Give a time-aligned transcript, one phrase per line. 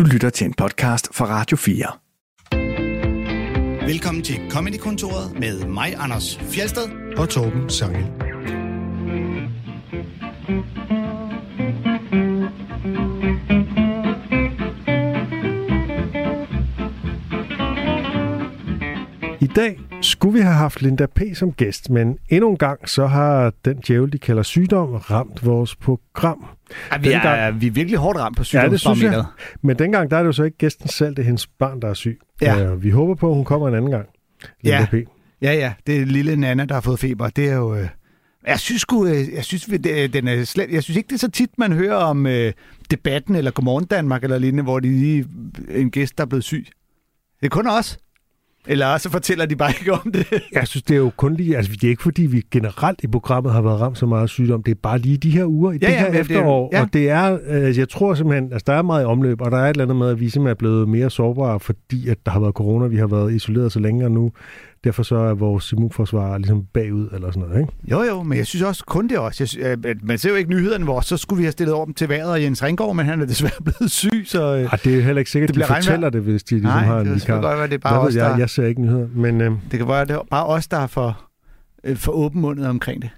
[0.00, 1.86] Du lytter til en podcast fra Radio 4.
[3.86, 6.88] Velkommen til Comedy-kontoret med mig, Anders Fjelsted.
[7.16, 8.06] og Torben Sangel.
[19.40, 21.20] I dag skulle vi have haft Linda P.
[21.34, 25.76] som gæst, men endnu en gang så har den djævel, de kalder sygdom, ramt vores
[25.76, 26.44] program.
[26.90, 28.96] Ej, vi, er, Dengang- vi er virkelig hårdt ramt på Ja, det synes jeg.
[28.96, 29.26] sygdomsbarometeret.
[29.62, 31.88] Men dengang der er det jo så ikke gæsten selv, det er hendes barn, der
[31.88, 32.20] er syg.
[32.42, 32.64] Ja.
[32.64, 34.06] Øh, vi håber på, at hun kommer en anden gang.
[34.62, 34.86] Linda Ja.
[34.90, 34.94] P.
[35.42, 37.28] Ja, ja, det er lille Nana, der har fået feber.
[37.28, 37.74] Det er jo...
[37.76, 37.88] Øh,
[38.46, 39.64] jeg synes sgu, øh, jeg synes,
[40.12, 42.52] den er slet, jeg synes ikke, det er så tit, man hører om øh,
[42.90, 45.26] debatten eller Godmorgen Danmark eller lignende, hvor de lige
[45.68, 46.66] en gæst, der er blevet syg.
[47.40, 47.98] Det er kun os.
[48.66, 50.26] Eller også fortæller de bare ikke om det.
[50.52, 51.56] Jeg synes, det er jo kun lige...
[51.56, 54.28] Altså, det er ikke, fordi vi generelt i programmet har været ramt så meget af
[54.28, 54.62] sygdom.
[54.62, 56.70] Det er bare lige de her uger i Ja, det ja, her det- efterår.
[56.72, 56.80] ja.
[56.82, 57.38] Og det er...
[57.48, 58.52] Øh, jeg tror simpelthen...
[58.52, 60.28] Altså, der er meget i omløb, og der er et eller andet med, at vi
[60.28, 62.86] simpelthen er blevet mere sårbare, fordi at der har været corona.
[62.86, 64.32] Vi har været isoleret så længe, og nu...
[64.84, 67.72] Derfor så er vores immunforsvar ligesom bagud, eller sådan noget, ikke?
[67.90, 69.58] Jo, jo, men jeg synes også kun det også.
[69.60, 71.94] Jeg, øh, man ser jo ikke nyhederne, hvor så skulle vi have stillet over dem
[71.94, 74.56] til vejret og Jens Ringgaard, men han er desværre blevet syg, så...
[74.56, 76.84] Øh, det er heller ikke sikkert, Det at de fortæller det, hvis de ligesom nej,
[76.84, 78.28] har en det kan godt være, det er bare Hvad os, der...
[78.28, 78.38] jeg?
[78.38, 79.08] Jeg ser ikke nyheder.
[79.14, 81.20] Men, øh, Det kan være, det er bare os, der er for,
[81.84, 83.10] øh, for åbenmundet omkring det.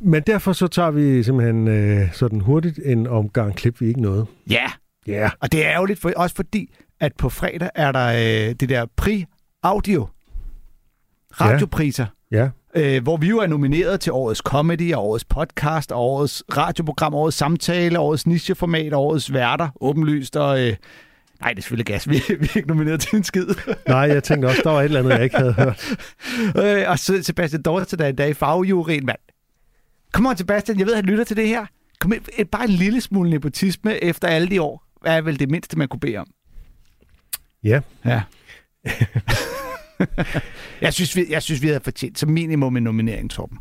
[0.00, 4.26] men derfor så tager vi simpelthen øh, sådan hurtigt en omgang klip, vi ikke nåede.
[4.50, 4.64] Ja,
[5.06, 5.12] Ja.
[5.12, 5.30] Yeah.
[5.40, 8.06] og det er jo lidt for, også fordi, at på fredag er der
[8.48, 9.24] øh, det der Pri
[9.62, 10.06] Audio
[11.40, 12.48] radiopriser, Ja.
[12.76, 17.14] øh, hvor vi jo er nomineret til årets comedy, og årets podcast, og årets radioprogram,
[17.14, 20.60] årets samtale, årets nicheformat, årets værter, åbenlyst, og...
[20.60, 20.76] Øh,
[21.40, 22.08] nej, det er selvfølgelig gas.
[22.08, 23.46] Vi, vi er ikke nomineret til en skid.
[23.88, 25.96] Nej, jeg tænkte også, der var et eller andet, jeg ikke havde hørt.
[26.64, 29.18] øh, og så Sebastian Dorset, der er i dag i fagjurien, mand.
[30.12, 31.66] Kom on, Sebastian, jeg ved, at han lytter til det her.
[32.00, 34.84] Kom et- bare en lille smule nepotisme efter alle de år.
[35.00, 36.26] Hvad er vel det mindste, man kunne bede om?
[37.64, 37.80] Ja.
[38.04, 38.22] Ja.
[40.82, 43.58] jeg, synes, vi, jeg synes, vi havde fortjent som minimum en nominering, Torben.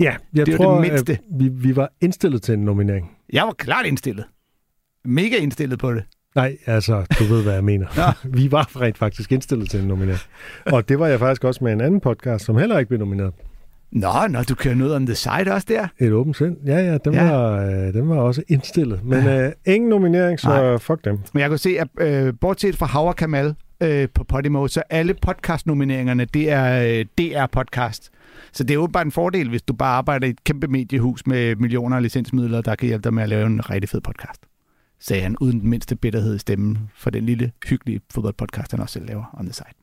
[0.00, 1.18] Ja, jeg Det tror, det mindste.
[1.38, 3.10] vi, vi var indstillet til en nominering.
[3.32, 4.24] Jeg var klart indstillet.
[5.04, 6.04] Mega indstillet på det.
[6.34, 7.86] Nej, altså, du ved, hvad jeg mener.
[7.96, 8.30] Nå.
[8.38, 10.20] vi var rent faktisk indstillet til en nominering.
[10.66, 13.32] Og det var jeg faktisk også med en anden podcast, som heller ikke blev nomineret.
[13.92, 15.88] Nå, når du kører noget on the side også der.
[15.98, 16.56] Et åbent sind.
[16.66, 17.24] Ja, ja, den, Ja.
[17.24, 17.32] ja.
[17.32, 19.04] Var, øh, den var også indstillet.
[19.04, 20.78] Men øh, ingen nominering, så Nej.
[20.78, 21.18] fuck dem.
[21.34, 25.14] Men jeg kunne se, at øh, bortset fra Hauer Kamal øh, på Podimo, så alle
[25.14, 28.10] podcast-nomineringerne, det er øh, DR-podcast.
[28.52, 31.26] Så det er jo bare en fordel, hvis du bare arbejder i et kæmpe mediehus
[31.26, 34.40] med millioner af licensmidler, der kan hjælpe dig med at lave en rigtig fed podcast.
[35.00, 38.92] Sagde han, uden den mindste bitterhed i stemmen for den lille, hyggelige fodboldpodcast, han også
[38.92, 39.81] selv laver on the side.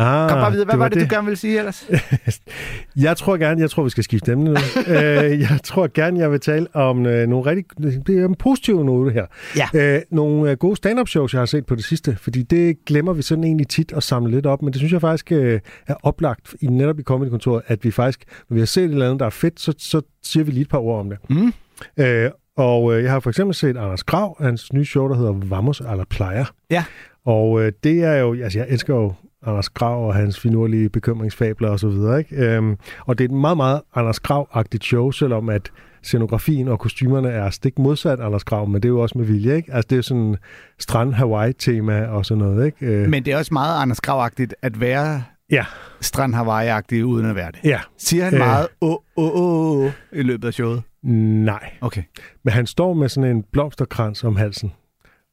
[0.00, 0.64] Ah, Kom bare videre.
[0.64, 1.90] Hvad det var det, du gerne ville sige ellers?
[2.96, 4.50] Jeg tror gerne, jeg tror, vi skal skifte emne nu.
[4.94, 7.64] øh, jeg tror gerne, jeg vil tale om øh, nogle rigtig
[8.06, 9.26] det er en positiv note her.
[9.56, 9.96] Ja.
[9.96, 13.12] Øh, nogle øh, gode stand-up shows, jeg har set på det sidste, fordi det glemmer
[13.12, 15.94] vi sådan egentlig tit at samle lidt op, men det synes jeg faktisk øh, er
[16.02, 19.20] oplagt i netop i Comedy-kontoret, at vi faktisk, når vi har set et eller andet,
[19.20, 21.18] der er fedt, så, så siger vi lige et par ord om det.
[21.30, 21.52] Mm.
[21.96, 25.32] Øh, og øh, jeg har for eksempel set Anders Grav, hans nye show, der hedder
[25.32, 26.44] Vamos a la Playa.
[26.70, 26.84] Ja.
[27.24, 29.12] Og øh, det er jo, altså jeg elsker jo
[29.46, 32.36] Anders Grav og hans finurlige bekymringsfabler og så videre, ikke?
[32.36, 35.70] Øhm, og det er et meget, meget Anders Grav-agtigt show, selvom at
[36.02, 39.56] scenografien og kostymerne er stik modsat Anders Grav, men det er jo også med vilje,
[39.56, 39.74] ikke?
[39.74, 40.36] Altså det er sådan
[40.78, 42.86] strand Hawaii-tema og sådan noget, ikke?
[42.86, 45.64] Øh, Men det er også meget Anders Grav-agtigt at være Ja.
[46.00, 47.58] strand Hawaii-agtig uden at være det.
[47.64, 48.38] Ja, Siger han Øh.
[48.40, 50.82] meget åh, åh, åh i løbet af showet?
[51.02, 51.70] nej.
[51.80, 52.02] Okay.
[52.44, 54.72] Men han står med sådan en blomsterkrans om halsen,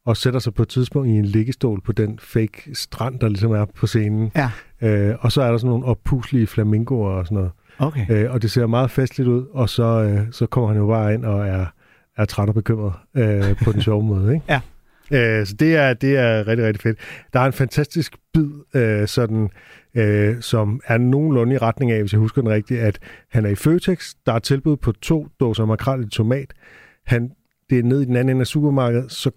[0.08, 3.52] og sætter sig på et tidspunkt i en liggestol på den fake strand, der ligesom
[3.52, 4.32] er på scenen.
[4.36, 4.50] Ja.
[4.82, 7.50] Øh, og så er der sådan nogle oppuslige flamingoer og sådan noget.
[7.78, 8.06] Okay.
[8.10, 11.14] Øh, og det ser meget festligt ud, og så, øh, så kommer han jo bare
[11.14, 11.66] ind og er,
[12.16, 14.34] er træt og bekymret øh, på den sjove måde.
[14.34, 14.44] Ikke?
[14.48, 14.60] Ja.
[15.40, 16.98] Øh, så det er, det er rigtig, rigtig fedt.
[17.32, 19.50] Der er en fantastisk bid, øh, sådan,
[19.94, 22.98] øh, som er nogenlunde i retning af, hvis jeg husker den rigtigt, at
[23.30, 26.54] han er i Føtex, der er tilbud på to dåser makrel i tomat.
[27.06, 27.30] Han,
[27.70, 29.30] det er nede i den anden ende af supermarkedet, så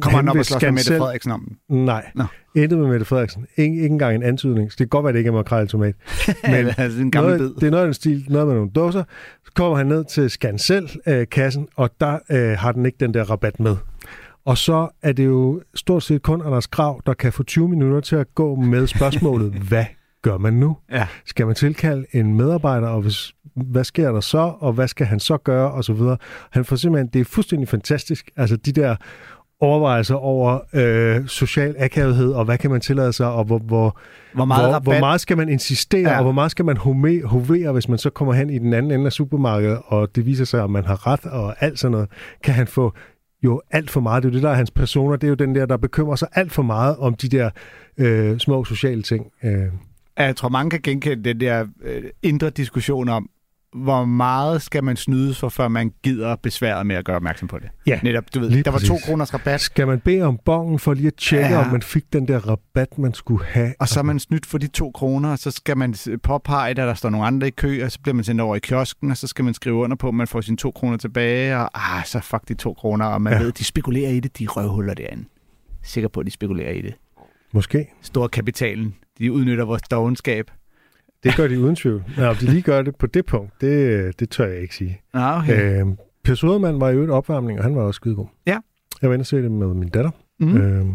[0.00, 1.84] Kommer han op og med Mette Scancel- Frederiksen om den?
[1.84, 2.24] Nej, Nå.
[2.54, 3.46] intet med Mette Frederiksen.
[3.56, 4.72] Ikke, ikke engang en antydning.
[4.72, 5.94] Så det kan godt være, det ikke er makrel i tomat.
[6.50, 7.60] Men altså en gammel noget, bid.
[7.60, 9.04] det er noget af den stil, noget med nogle dåser.
[9.44, 13.60] Så kommer han ned til Scancel-kassen, og der øh, har den ikke den der rabat
[13.60, 13.76] med.
[14.44, 18.00] Og så er det jo stort set kun Anders Grav, der kan få 20 minutter
[18.00, 19.84] til at gå med spørgsmålet, hvad
[20.22, 20.76] gør man nu?
[20.92, 21.06] Ja.
[21.26, 25.20] Skal man tilkalde en medarbejder, og hvis, hvad sker der så, og hvad skal han
[25.20, 26.16] så gøre, og så videre.
[26.50, 28.96] Han får simpelthen, det er fuldstændig fantastisk, altså de der
[29.60, 33.98] overvejelser over øh, social akavethed, og hvad kan man tillade sig, og hvor, hvor,
[34.34, 34.94] Hvor meget hvor, rabat?
[34.94, 36.16] hvor meget skal man insistere, ja.
[36.16, 38.92] og hvor meget skal man home- hovere, hvis man så kommer hen i den anden
[38.92, 42.08] ende af supermarkedet, og det viser sig, at man har ret, og alt sådan noget.
[42.44, 42.92] Kan han få
[43.44, 44.22] jo alt for meget.
[44.22, 45.16] Det er jo det, der er hans personer.
[45.16, 47.50] Det er jo den der, der bekymrer sig alt for meget om de der
[47.98, 49.26] øh, små sociale ting.
[49.44, 49.62] Øh.
[50.18, 53.28] Jeg tror, mange kan genkende den der øh, indre diskussion om,
[53.76, 57.58] hvor meget skal man snydes for, før man gider besværet med at gøre opmærksom på
[57.58, 57.68] det?
[57.86, 58.88] Ja, Netop, du ved, der var præcis.
[58.88, 61.64] to kroners rabat, Skal man bede om bongen for lige at tjekke, Ja.
[61.64, 63.74] om man fik den der rabat, man skulle have?
[63.80, 66.76] og så er man snydt for de to kroner, og så skal man påpege at
[66.76, 69.16] der står nogle andre i kø, og så bliver man sendt over i kiosken, og
[69.16, 72.04] så skal man skrive under på, at man får sine to kroner tilbage, og ah,
[72.06, 73.38] så fuck de to kroner, og man ja.
[73.38, 75.24] Ved, de spekulerer i det, de røvhuller derinde.
[75.82, 76.94] Sikker på, at de spekulerer i det.
[77.52, 77.86] Måske.
[78.02, 80.50] Store kapitalen, de udnytter vores dogenskab.
[81.22, 82.04] Det gør de uden tvivl.
[82.16, 85.00] Men om de lige gør det på det punkt, det, det tør jeg ikke sige.
[85.14, 85.80] Ah, okay.
[85.80, 85.86] Øh,
[86.24, 88.26] per Sodermann var jo et opvarmning, og han var også skidegod.
[88.46, 88.58] Ja.
[89.02, 90.10] Jeg var inde og se det med min datter,
[90.40, 90.56] Mm.
[90.56, 90.86] øh,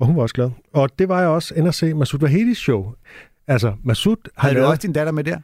[0.00, 0.50] og hun var også glad.
[0.72, 2.92] Og det var jeg også inde og se Masoud Vahedis show.
[3.46, 4.70] Altså, Masoud har Havde du lavet...
[4.70, 5.38] også din datter med der?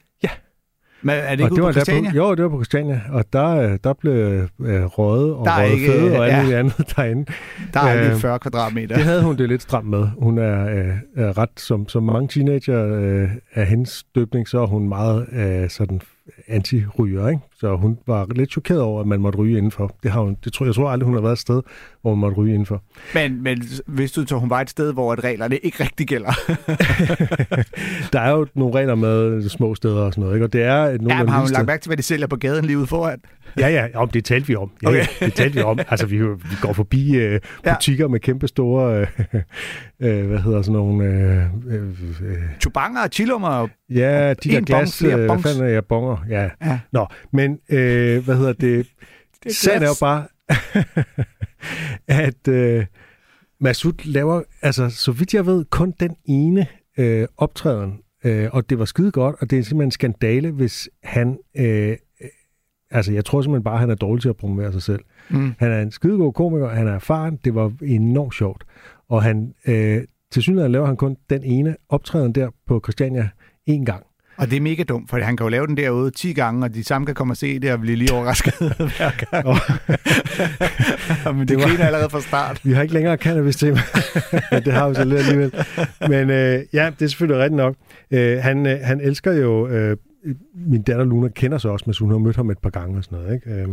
[1.04, 2.10] Men er det og ikke ude på var der Christiania?
[2.10, 5.50] På, jo, det var på Christiania, og der, øh, der blev øh, røget og Der
[5.52, 6.42] er røget ikke- fede og alt ja.
[6.42, 7.32] muligt andet derinde.
[7.74, 8.94] Der er lige Øh, 40 kvadratmeter.
[8.96, 10.08] Det havde hun det lidt stramt med.
[10.18, 10.86] Hun er, øh,
[11.16, 15.70] er ret, som, som mange teenager øh, af hendes døbning, så er hun meget øh,
[15.70, 16.00] sådan
[16.48, 17.40] anti-ryger, ikke?
[17.60, 19.96] Så hun var lidt chokeret over, at man måtte ryge indenfor.
[20.02, 21.62] Det har hun, det tror, jeg tror aldrig, hun har været et sted,
[22.02, 22.82] hvor man måtte ryge indenfor.
[23.14, 26.32] Men, men hvis du tror, hun var et sted, hvor at reglerne ikke rigtig gælder.
[28.12, 30.46] Der er jo nogle regler med små steder og sådan noget, ikke?
[30.46, 32.26] Og det er et Ja, nogle men har hun lagt mærke til, hvad de sælger
[32.26, 33.20] på gaden lige ude foran?
[33.58, 34.70] Ja, ja, om det talte vi om.
[34.82, 34.98] Ja, Okay.
[35.20, 35.78] ja, det talte vi om.
[35.88, 37.74] Altså, vi, vi går forbi øh, Ja.
[37.74, 39.06] butikker med kæmpe store, øh,
[40.20, 41.42] øh, hvad hedder sådan nogle, øh,
[41.74, 41.82] øh,
[42.22, 43.00] øh, Chubanger
[43.40, 45.18] og- ja, de der bong, glas, flere
[45.70, 46.48] øh, er bonger, ja.
[46.64, 46.78] Ja.
[46.92, 48.86] Nå, men øh, hvad hedder det?
[49.44, 50.26] Det Sagen er jo bare,
[52.24, 52.86] at øh,
[53.60, 56.66] Masud laver, altså så vidt jeg ved, kun den ene
[56.98, 60.88] øh, optræden, øh, og det var skide godt, og det er simpelthen en skandale, hvis
[61.02, 61.96] han, øh, øh,
[62.90, 65.00] altså jeg tror simpelthen bare, at han er dårlig til at promovere sig selv.
[65.30, 65.54] Mm.
[65.58, 68.64] Han er en skidegod komiker, han er erfaren, det var enormt sjovt,
[69.08, 73.28] og han, øh, til synligheden laver han kun den ene optræden der på Christiania
[73.66, 74.06] en gang.
[74.36, 76.74] Og det er mega dumt, for han kan jo lave den derude 10 gange, og
[76.74, 78.54] de samme kan komme og se det og blive lige overrasket
[78.96, 79.46] hver gang.
[79.46, 82.60] Og- Men det Det var- allerede fra start.
[82.64, 83.68] Vi har ikke længere cannabis til,
[84.64, 85.52] det har vi så lidt alligevel.
[86.08, 87.74] Men øh, ja, det er selvfølgelig rigtigt nok.
[88.10, 89.96] Øh, han, øh, han elsker jo, øh,
[90.54, 93.04] min datter Luna kender sig også, men hun har mødt ham et par gange og
[93.04, 93.34] sådan noget.
[93.34, 93.50] Ikke?
[93.50, 93.68] Øh,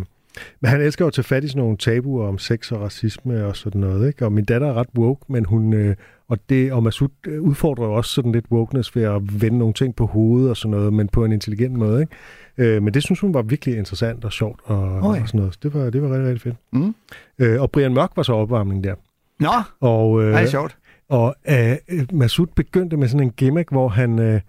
[0.61, 3.45] men han elsker jo at tage fat i sådan nogle tabuer om sex og racisme
[3.45, 4.07] og sådan noget.
[4.07, 4.25] Ikke?
[4.25, 5.95] Og min datter er ret woke, men hun, øh,
[6.29, 9.73] og, det, og Masud øh, udfordrer jo også sådan lidt wokeness ved at vende nogle
[9.73, 12.01] ting på hovedet og sådan noget, men på en intelligent måde.
[12.01, 12.75] Ikke?
[12.75, 15.21] Øh, men det synes hun var virkelig interessant og sjovt og, Okay.
[15.21, 15.53] og sådan noget.
[15.53, 16.55] Så det var, det var rigtig, rigtig fedt.
[16.73, 16.95] Mm.
[17.39, 18.95] Øh, og Brian Mørk var så opvarmning der.
[19.39, 19.49] Nå,
[19.81, 20.77] Og, øh, det er sjovt.
[21.09, 21.75] og øh,
[22.13, 24.41] Masud begyndte med sådan en gimmick, hvor han, øh,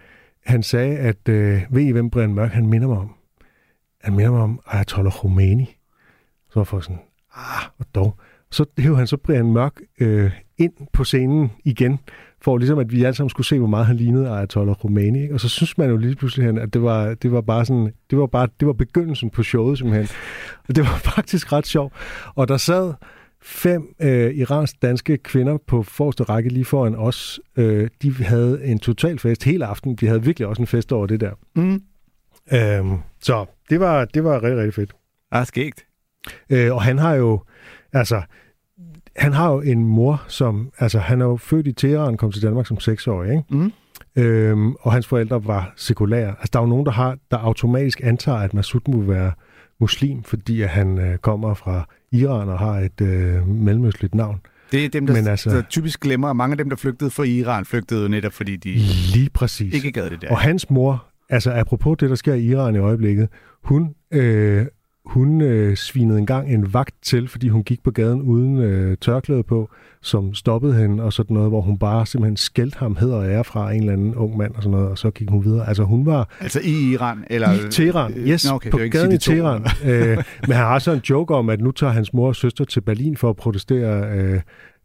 [0.47, 3.11] han sagde, at øh, ved I, hvem Brian Mørk han minder mig om?
[4.03, 5.77] Han minder mig om Ayatollah Khomeini.
[6.51, 7.01] Så var folk sådan,
[7.35, 8.17] ah, og dog.
[8.51, 11.99] Så hævde han så Brian Mørk øh, ind på scenen igen,
[12.41, 15.23] for ligesom at vi alle sammen skulle se, hvor meget han lignede Ayatollah Khomeini.
[15.23, 15.35] Ikke?
[15.35, 18.19] Og så synes man jo lige pludselig, at det var, det var bare sådan, det
[18.19, 20.17] var bare, det var begyndelsen på showet simpelthen.
[20.69, 21.93] Og det var faktisk ret sjovt.
[22.35, 22.93] Og der sad
[23.43, 27.41] fem øh, iransk-danske kvinder på forreste række lige foran os.
[27.57, 29.97] Øh, de havde en total fest hele aften.
[29.97, 31.33] De havde virkelig også en fest over det der.
[31.57, 31.83] Mm.
[32.53, 34.93] Øhm, så det var, det var rigtig, rigtig fedt.
[35.31, 35.87] Ah, skægt.
[36.51, 37.43] Øh, og han har jo,
[37.93, 38.23] altså,
[39.17, 42.43] han har jo en mor, som, altså, han er jo født i Teheran, kom til
[42.43, 43.45] Danmark som seksårig, ikke?
[43.51, 43.73] Mm.
[44.17, 46.29] Øhm, og hans forældre var sekulære.
[46.29, 49.33] Altså, der er jo nogen, der, har, der automatisk antager, at Masud må være
[49.81, 54.41] muslim, fordi at han øh, kommer fra Iran og har et øh, mellemøstligt navn.
[54.73, 55.51] Det er dem, der, Men altså...
[55.51, 58.57] der typisk glemmer, at mange af dem, der flygtede fra Iran, flygtede jo netop, fordi
[58.57, 58.73] de
[59.15, 59.75] Lige præcis.
[59.75, 60.31] ikke gad det der.
[60.31, 63.29] Og hans mor, altså apropos det, der sker i Iran i øjeblikket,
[63.63, 64.67] hun, øh,
[65.05, 69.43] hun øh, svinede engang en vagt til, fordi hun gik på gaden uden øh, tørklæde
[69.43, 69.71] på,
[70.03, 73.45] som stoppede hende og sådan noget, hvor hun bare simpelthen skældte ham hed og ære
[73.45, 75.69] fra en eller anden ung mand og sådan noget, og så gik hun videre.
[75.69, 77.25] Altså hun var Altså i Iran?
[77.31, 77.53] Eller...
[77.53, 79.19] i Teheran, Øh, yes, Nå, okay, på gaden i.
[79.19, 79.67] Teheran.
[79.85, 82.65] øh, men han har så en joke om, at nu tager hans mor og søster
[82.65, 84.41] til Berlin for at protestere, øh,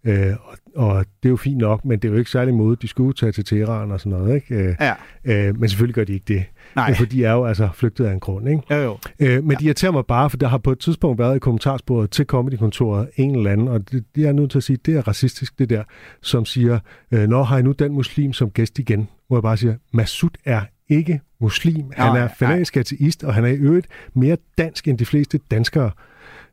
[0.08, 2.82] øh, og, og det er jo fint nok, men det er jo ikke særlig modigt.
[2.82, 4.56] De skulle tage til Teheran og sådan noget, ikke?
[4.56, 6.44] Øh, Ja, øh, men selvfølgelig gør de ikke det.
[6.76, 6.96] nej.
[6.96, 8.62] For de er jo altså flygtet af en grund, ikke?
[8.72, 8.98] Jo, jo.
[9.20, 9.58] Øh, men ja.
[9.58, 13.10] de irriterer mig bare, for der har på et tidspunkt været i kommentarsporet til Comedykontoret
[13.16, 15.60] en eller anden, og det, det er jeg nødt til at sige, det er racistisk,
[15.60, 15.84] det der,
[16.22, 16.80] som siger,
[17.12, 19.08] øh, nå har I nu den muslim som gæst igen?
[19.28, 21.86] Hvor jeg bare siger, Masud er ikke muslim.
[21.94, 25.40] Han Nej, er fanatisk ateist, og han er i øvrigt mere dansk end de fleste
[25.52, 25.92] danskere.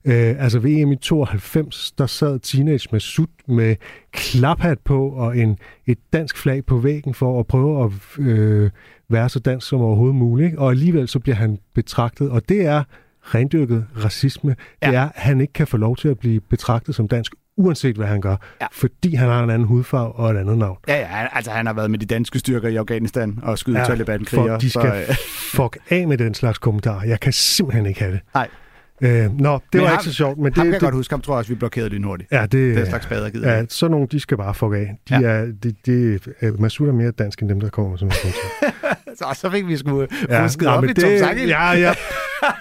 [0.06, 3.76] Øh, altså ved EM i 92, der sad teenage Masud med
[4.12, 7.90] klaphat på og en, et dansk flag på væggen for at prøve at
[8.25, 8.70] øh,
[9.08, 10.46] være så dansk som overhovedet muligt.
[10.46, 10.58] ikke?
[10.58, 12.82] Og alligevel så bliver han betragtet, og det er
[13.23, 14.56] rendyrket racisme.
[14.82, 14.88] Ja.
[14.88, 17.96] Det er, at han ikke kan få lov til at blive betragtet som dansk, uanset
[17.96, 18.66] hvad han gør, Ja.
[18.73, 20.78] fordi han har en anden hudfarve og et andet navn.
[20.88, 23.84] Ja, ja, altså han har været med de danske styrker i Afghanistan og skyde ja,
[23.84, 24.49] Taliban-krigere.
[24.49, 25.16] folk, de skal så, øh,
[25.56, 27.04] fuck af med den slags kommentarer.
[27.06, 28.20] Jeg kan simpelthen ikke have det.
[28.34, 28.49] Nej.
[29.03, 30.81] Øh, nå, det Men var ham- ikke så sjovt, men ham kan det, jeg det,
[30.87, 32.33] godt huske, ham tror jeg også, vi blokerede lynhurtigt.
[32.33, 33.65] ja, det, Det er slags bader gider ja, ja.
[33.69, 34.97] sådan nogle, de skal bare fuck af.
[35.09, 35.29] De Ja.
[35.29, 38.11] er, de, de, øh, Masud er mere dansk end dem, der kommer som
[39.19, 41.49] Så, så fik vi sgu ja, husket nå, op i Tom det, Sangel.
[41.49, 41.95] ja, ja,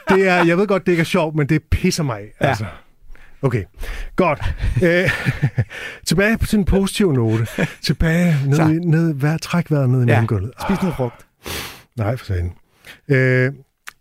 [0.10, 2.22] det er, jeg ved godt, det ikke er sjovt, men det pisser mig.
[2.42, 2.48] Ja.
[2.48, 2.66] Altså.
[3.42, 3.64] Okay,
[4.16, 4.42] godt.
[4.82, 5.04] Æ,
[6.08, 7.48] tilbage på en positiv note.
[7.82, 8.64] Tilbage ned, Så.
[8.68, 10.26] i- ned vær, træk vejret ned i Ja.
[10.68, 11.26] Spis noget frugt.
[11.98, 12.54] Nej, for sagen.
[13.08, 13.52] Øh,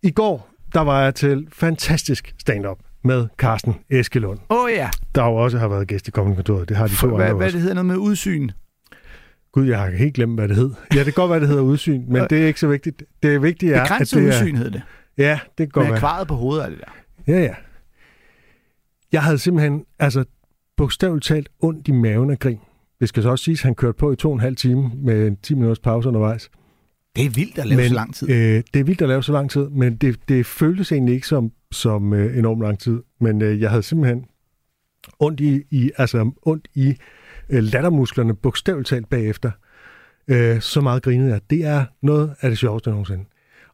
[0.03, 4.91] I går, der var jeg til fantastisk stand-up med Carsten Eskelund, Åh oh, ja.
[5.15, 6.69] der jo også har været gæst i kontoret.
[6.69, 7.55] Det har de to Hvad, andre hvad også.
[7.57, 8.49] det hedder noget med udsyn?
[9.53, 10.71] Gud, jeg har helt glemt, hvad det hed.
[10.95, 13.03] Ja, det kan godt være, det hedder udsyn, men det er ikke så vigtigt.
[13.23, 14.27] Det vigtige er, at det er...
[14.27, 14.83] udsyn hed det.
[15.19, 15.97] Ja, det kan godt Med være.
[15.99, 17.33] akvariet på hovedet af det der.
[17.33, 17.55] Ja, ja.
[19.13, 20.25] Jeg havde simpelthen, altså
[20.77, 22.59] bogstaveligt talt, ondt i maven af grin.
[23.01, 24.91] Det skal så også siges, at han kørte på i to og en halv time
[24.95, 26.51] med en 10 minutters pause undervejs.
[27.17, 28.31] Det er vildt at lave Men, så lang tid.
[28.31, 31.27] Øh, det er vildt at lave så lang tid, men det, det føltes egentlig ikke
[31.27, 33.03] som, som øh, enormt lang tid.
[33.21, 34.25] Men øh, jeg havde simpelthen
[35.19, 36.97] ondt i, i, altså, ondt i
[37.49, 39.51] øh, lattermusklerne, bogstaveligt talt bagefter.
[40.29, 41.41] Øh, så meget grinede jeg.
[41.51, 43.25] Det er noget af det sjoveste nogensinde.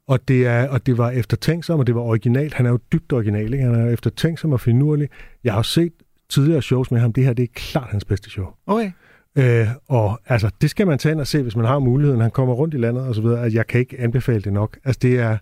[0.06, 2.54] Og det, er, og det var eftertænksom, og det var originalt.
[2.54, 3.64] Han er jo dybt original, ikke?
[3.64, 5.08] Han er eftertænksom og finurlig.
[5.44, 5.92] Jeg har set
[6.28, 7.12] tidligere shows med ham.
[7.12, 8.46] Det her, det er klart hans bedste show.
[8.66, 8.90] Okay.
[9.36, 12.20] Øh, og altså, det skal man tage ind og se, hvis man har muligheden.
[12.20, 13.44] Han kommer rundt i landet og så videre.
[13.44, 14.78] At jeg kan ikke anbefale det nok.
[14.84, 15.38] Altså, det er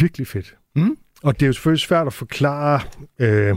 [0.00, 0.56] virkelig fedt.
[0.76, 0.96] Mm.
[1.22, 2.80] Og det er jo selvfølgelig svært at forklare,
[3.18, 3.56] øh,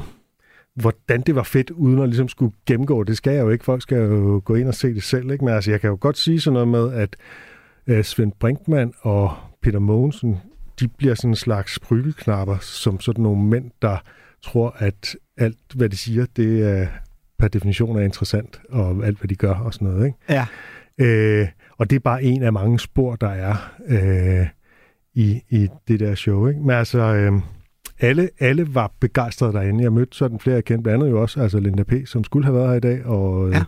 [0.76, 3.04] hvordan det var fedt, uden at ligesom skulle gennemgå.
[3.04, 3.66] Det skal jeg jo ikke.
[3.66, 5.32] Folk skal jo gå ind og se det selv.
[5.32, 5.46] Ikke?
[5.46, 7.16] Men altså, jeg kan jo godt sige sådan noget med, at
[7.88, 10.38] øh, Svend Brinkmann og Peter Mogensen,
[10.80, 13.98] de bliver sådan en slags bryggelknapper, som sådan nogle mænd, der
[14.44, 16.88] tror, at alt, hvad de siger, det er
[17.42, 20.06] per definition er interessant, og alt, hvad de gør og sådan noget.
[20.06, 20.18] Ikke?
[20.30, 20.46] Ja.
[20.98, 24.48] Øh, og det er bare en af mange spor, der er øh,
[25.14, 26.48] i, i det der show.
[26.48, 26.60] Ikke?
[26.60, 27.32] Men altså, øh,
[28.00, 29.84] alle, alle var begejstrede derinde.
[29.84, 32.46] Jeg mødte sådan flere, jeg kendte blandt andet jo også, altså Linda P., som skulle
[32.46, 33.64] have været her i dag, og øh, Ja.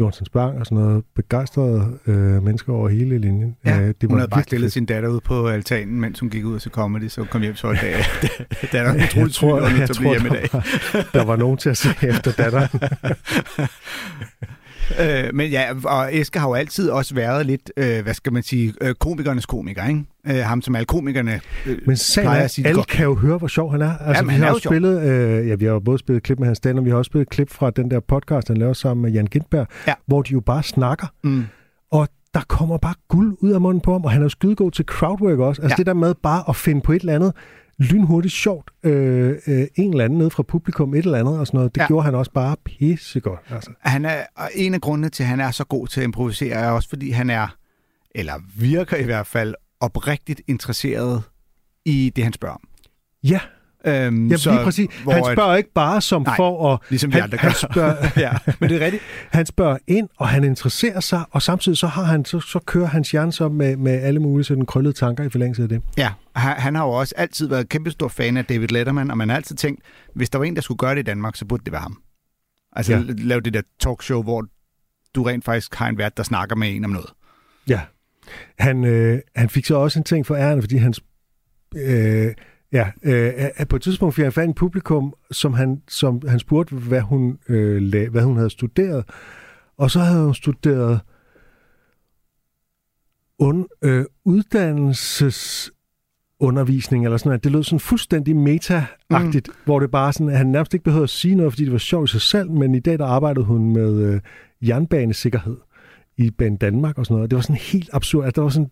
[0.00, 1.04] Jørgensen Spang og sådan noget.
[1.16, 3.56] Begejstrede øh, mennesker over hele linjen.
[3.64, 4.72] Ja, Øh, hun havde bare stillet fedt.
[4.72, 7.54] sin datter ud på altanen, mens hun gik ud og så comedy, så kom hjem
[7.56, 7.94] så en dag.
[8.72, 10.42] datter er Jeg utroligt syg, og nødt jeg til at blive hjemme i dag.
[10.52, 10.58] der,
[10.92, 12.68] var, der var nogen til at se efter datteren.
[15.00, 18.42] Øh, men ja, og Eske har jo altid også været lidt, øh, hvad skal man
[18.42, 20.04] sige, øh, komikernes komiker, ikke?
[20.26, 22.86] Øh, ham som alle komikerne øh, Men sagen er, at sige alle godt.
[22.88, 23.90] kan jo høre, hvor sjov han er.
[23.98, 26.22] Altså, Jamen, vi han har er jo spillet, øh, ja, vi har jo både spillet
[26.22, 28.56] klip med hans stand, og vi har også spillet klip fra den der podcast, han
[28.56, 29.94] laver sammen med Jan Gindberg, Ja.
[30.06, 31.44] hvor de jo bare snakker, Mm.
[31.92, 34.70] og der kommer bare guld ud af munden på ham, og han er jo skidegod
[34.70, 35.62] til crowdwork også.
[35.62, 35.76] Altså Ja.
[35.78, 37.32] det der med bare at finde på et eller andet
[37.78, 41.58] lynhurtigt sjovt, øh, øh, en eller anden nede fra publikum, et eller andet og sådan
[41.58, 41.86] noget, det Ja.
[41.86, 43.40] gjorde han også bare pissegodt.
[43.50, 43.70] Altså.
[43.80, 46.54] Han er, og en af grundene til, at han er så god til at improvisere,
[46.54, 47.56] er også fordi han er,
[48.14, 51.22] eller virker i hvert fald, oprigtigt interesseret
[51.84, 52.68] i det, han spørger om.
[53.22, 53.40] Ja,
[53.86, 54.88] Øhm, ja lige præcis.
[55.10, 56.80] Han spørger ikke bare som Nej, for at...
[56.90, 57.68] Ligesom vi han, andre han, gør.
[57.72, 59.02] spørger, ja, men det er rigtigt.
[59.30, 62.86] han spørger ind, og han interesserer sig, og samtidig så, har han, så, så kører
[62.86, 65.82] hans hjerne så med, med alle mulige sådan krøllede tanker i forlængelse af det.
[65.96, 69.18] Ja, han, han har jo også altid været kæmpe stor fan af David Letterman, og
[69.18, 69.82] man har altid tænkt,
[70.14, 71.98] hvis der var en, der skulle gøre det i Danmark, så burde det være ham.
[72.72, 73.02] Altså Ja.
[73.08, 74.44] lave det der talkshow, hvor
[75.14, 77.10] du rent faktisk har en vært, der snakker med en om noget.
[77.68, 77.80] Ja.
[78.58, 80.94] Han, øh, han fik så også en ting for æren, fordi han...
[81.76, 82.34] Øh,
[82.72, 86.22] ja, øh, øh, på et tidspunkt fik han fat i en publikum, som han, som
[86.28, 89.04] han spurgte, hvad hun, øh, lag, hvad hun havde studeret.
[89.78, 91.00] Og så havde hun studeret
[93.38, 95.72] un, øh, uddannelses
[96.40, 97.44] undervisning eller sådan noget.
[97.44, 99.54] Det lød sådan fuldstændig meta-agtigt, mm.
[99.64, 101.78] hvor det bare sådan, at han nærmest ikke behøvede at sige noget, fordi det var
[101.78, 104.20] sjovt i sig selv, men i dag der arbejdede hun med øh,
[104.68, 105.56] jernbanesikkerhed
[106.16, 107.30] i Banen Danmark og sådan noget.
[107.30, 108.24] Det var sådan helt absurd.
[108.24, 108.70] Altså, der var sådan,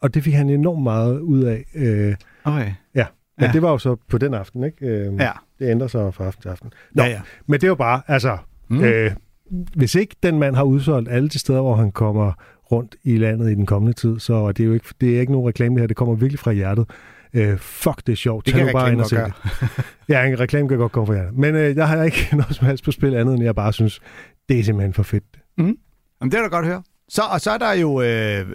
[0.00, 1.64] og det fik han enormt meget ud af.
[1.74, 2.14] Øh,
[2.44, 2.72] Okay.
[2.94, 3.06] ja.
[3.38, 3.52] Men Ja.
[3.52, 4.86] det var jo så på den aften, ikke?
[4.86, 5.30] Øh, Ja.
[5.58, 6.70] Det ændrer sig fra aften til aften.
[6.94, 7.20] Nå, Ja, ja.
[7.46, 8.36] men det er jo bare, altså,
[8.68, 8.76] Mm.
[8.76, 8.84] mm.
[8.84, 9.10] øh,
[9.74, 12.32] hvis ikke den mand har udsolgt alle de steder, hvor han kommer
[12.72, 15.32] rundt i landet i den kommende tid, så det er jo ikke, det er ikke
[15.32, 16.90] nogen reklame det her, det kommer virkelig fra hjertet.
[17.34, 18.46] Øh, fuck, det er sjovt.
[18.46, 19.32] Det Tag kan bare ind og se det.
[20.08, 21.38] Ja, en reklame kan godt komme fra hjertet.
[21.38, 24.00] Men øh, jeg har ikke noget som helst på spil andet, end jeg bare synes,
[24.48, 25.24] det er simpelthen for fedt.
[25.58, 25.76] Jamen,
[26.22, 26.82] det er da godt høre.
[27.08, 28.46] Så, og så er der jo, øh, øh,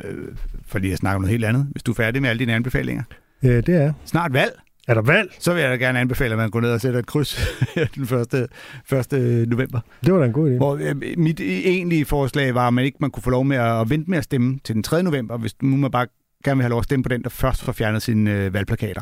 [0.66, 2.54] for lige at snakke om noget helt andet, hvis du er færdig med alle dine
[2.54, 3.04] anbefalinger.
[3.44, 3.94] Øh, det er.
[4.06, 5.32] Snart valg, Er der valg?
[5.40, 7.40] så vil jeg da gerne anbefale, at man går ned og sætter et kryds
[7.96, 9.14] den 1.
[9.14, 9.48] 1.
[9.50, 9.80] november.
[10.06, 10.56] Det var da en god idé.
[10.58, 13.90] Hvor øh, mit egentlige forslag var, at man ikke man kunne få lov med at
[13.90, 15.04] vente med at stemme til den 3.
[15.04, 16.08] november, hvis nu man bare
[16.46, 19.02] gerne vil have lov at stemme på den, der først får fjernet sine øh, valgplakater.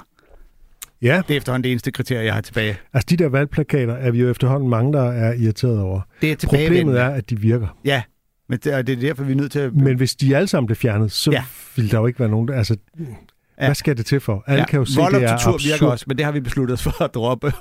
[1.02, 2.78] Ja, Det er efterhånden det eneste kriterie, jeg har tilbage.
[2.94, 6.02] altså de der valgplakater er vi jo efterhånden mange, der er irriteret over.
[6.22, 6.48] Det er.
[6.48, 7.78] Problemet er, at de virker.
[7.86, 8.02] Ja,
[8.50, 9.76] men det, og det er derfor, vi er nødt til at...
[9.76, 11.44] Men hvis de alle sammen blev fjernet, så Ja.
[11.76, 12.50] ville der jo ikke være nogen...
[12.50, 12.78] Altså,
[13.60, 13.66] Ja.
[13.68, 14.44] hvad skal det til for?
[14.48, 14.66] Alle ja.
[14.66, 15.64] kan jo se, Vold det er absurd.
[15.64, 17.52] virker også, men det har vi besluttet os for at droppe.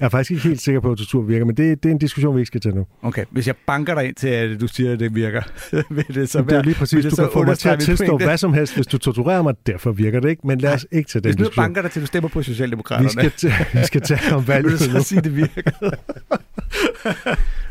[0.00, 1.98] Jeg er faktisk ikke helt sikker på, at tortur virker, men det, det er en
[1.98, 2.86] diskussion, vi ikke skal tage nu.
[3.02, 5.42] Okay, hvis jeg banker dig ind til, at du siger, at det virker,
[5.94, 6.56] vil det så Så det er være...
[6.56, 8.86] jo lige vil præcis, du kan få mig til at tilstå hvad som helst, hvis
[8.86, 9.54] du torturerer mig.
[9.66, 11.64] Derfor virker det ikke, men lad os ikke tage den Hvis nu jeg diskussion.
[11.64, 14.72] banker dig til, du stemmer på Socialdemokraterne, Vi skal, vi skal tage om vil valget
[14.72, 15.02] du så nu.
[15.02, 15.70] sige, at det virker?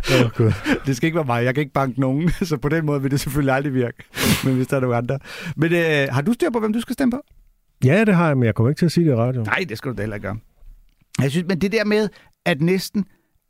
[0.10, 0.51] Åh, Gud.
[0.86, 1.43] Det skal ikke være mig.
[1.46, 3.98] Jeg kan ikke banke nogen, så på den måde vil det selvfølgelig aldrig virke.
[4.46, 5.20] Men hvis der er nogle andre.
[5.55, 7.22] Men øh, har du styr på, hvem du skal stemme på?
[7.84, 9.46] Ja, det har jeg, men jeg kommer ikke til at sige det i radioen.
[9.46, 10.38] Nej, det skal du da heller ikke gøre.
[11.22, 12.10] Jeg synes, men det der med,
[12.46, 13.05] at næsten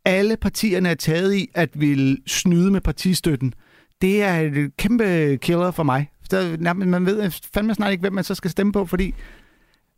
[0.06, 3.54] alle partierne er taget i at ville snyde med partistøtten,
[4.02, 6.10] det er et kæmpe killer for mig.
[6.34, 9.14] Nærmest- man ved fandme snart ikke, hvem man så skal stemme på, fordi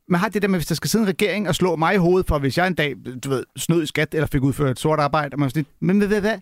[0.07, 1.97] man har det der med, hvis der skal sidde en regering og slå mig i
[1.97, 4.79] hovedet for, hvis jeg en dag, du ved, snød i skat eller fik udført et
[4.79, 6.39] sort arbejde, og man sådan, men hvad, hvad,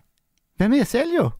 [0.56, 1.30] hvad med jer selv jo?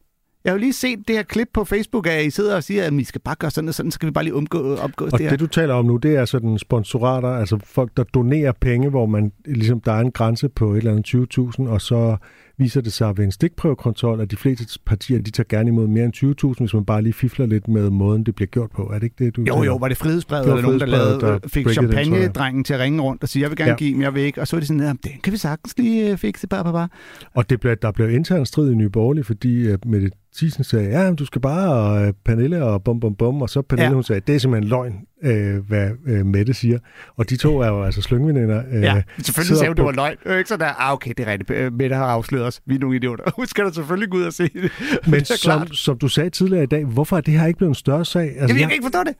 [0.43, 2.83] Jeg har jo lige set det her klip på Facebook, at I sidder og siger,
[2.83, 5.13] at vi skal bare gøre sådan og sådan, så skal vi bare lige omgå, opgås
[5.13, 8.51] Og det det, du taler om nu, det er sådan sponsorater, altså folk, der donerer
[8.51, 12.17] penge, hvor man ligesom, der er en grænse på et eller andet 20.000, og så
[12.57, 16.05] viser det sig ved en stikprøvekontrol, at de fleste partier, de tager gerne imod mere
[16.05, 16.13] end
[16.55, 18.81] 20.000, hvis man bare lige fifler lidt med måden, det bliver gjort på.
[18.83, 21.19] Er det ikke det, du Jo, jo, var det frihedsbrevet, Det eller nogen, der, lavede,
[21.19, 21.93] der fik den, tror jeg.
[21.93, 23.75] champagne-drengen til at ringe rundt og sige, jeg vil gerne Ja.
[23.77, 24.41] give, men jeg vil ikke.
[24.41, 26.73] Og så var de sådan, ja, det kan vi sagtens lige øh, fikse, bare, bare,
[26.73, 26.87] bare.
[27.33, 30.89] Og det blev, der blev intern strid i Nye Borgerlige, fordi uh, Mette Thiesen sagde,
[30.89, 33.41] ja, du skal bare uh, Pernille og bum, bum, bum.
[33.41, 33.93] Og så Pernille, Ja.
[33.93, 36.79] hun sagde, det er simpelthen løgn, uh, hvad uh, Mette siger.
[37.17, 38.63] Og de to er jo altså slyngveninder.
[38.67, 40.15] Uh, Ja, selvfølgelig sagde hun, det var løgn.
[40.23, 41.49] Det er ikke sådan der, ah, okay, det er rigtigt.
[41.51, 42.61] Øh, Mette har afsløret os.
[42.65, 43.23] Vi er nogle idioter.
[43.37, 44.71] Hun skal da selvfølgelig gå ud og se det.
[45.05, 45.75] Men det som, klart.
[45.75, 48.23] som du sagde tidligere i dag, hvorfor er det her ikke blevet en større sag?
[48.23, 49.15] Altså, Jamen, jeg kan ikke forstå det.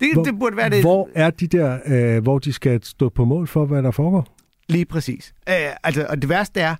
[0.00, 0.80] Det, Hvor- det burde være det.
[0.80, 4.36] Hvor er de der, øh, hvor de skal stå på mål for, hvad der foregår?
[4.68, 5.32] Lige præcis.
[5.48, 6.74] Øh, altså, og det værste er,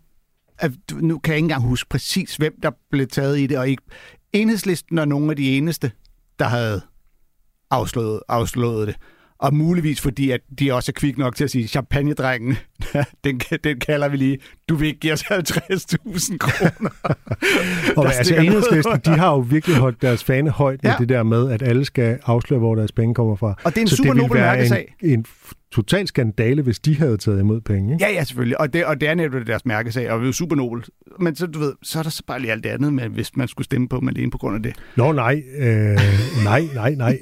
[0.58, 3.68] at nu kan jeg ikke engang huske præcis, hvem der blev taget i det, og
[3.68, 3.82] ikke
[4.32, 5.90] enhedslisten er nogle af de eneste,
[6.38, 6.80] der havde
[7.70, 8.96] afslået, afslået det.
[9.40, 12.56] Og muligvis fordi, at de også er kvik nok til at sige, champagnedrengen,
[13.24, 16.90] den, den kalder vi lige, du vil ikke give os 50.000 kroner.
[17.96, 20.96] Og altså, noget enhedslisten, de har jo virkelig holdt deres fane højt med Ja.
[20.98, 23.54] det der med, at alle skal afsløre, hvor deres penge kommer fra.
[23.64, 24.94] Og det er en Så super nobel mærkesag.
[25.02, 25.24] en, en
[25.72, 27.92] total skandale, hvis de havde taget imod penge.
[27.94, 28.04] Ikke?
[28.04, 28.60] Ja, ja, selvfølgelig.
[28.60, 30.90] Og det, og det er netop deres mærkesag, og det er jo super nobelt.
[31.20, 33.36] Men så, du ved, så er der så bare lige alt det andet, men hvis
[33.36, 34.74] man skulle stemme på, men alene på grund af det.
[34.96, 35.42] Nå, nej.
[35.58, 35.98] Øh,
[36.44, 37.18] nej, nej, nej.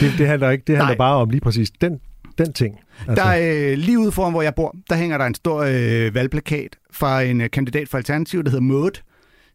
[0.00, 0.64] Det, det handler ikke.
[0.66, 0.96] Det handler Nej.
[0.96, 2.00] bare om lige præcis den,
[2.38, 2.74] den ting.
[3.08, 3.24] Altså.
[3.24, 6.14] Der er øh, lige ude foran, hvor jeg bor, der hænger der en stor øh,
[6.14, 9.00] valgplakat fra en øh, kandidat for Alternativ, der hedder Maud,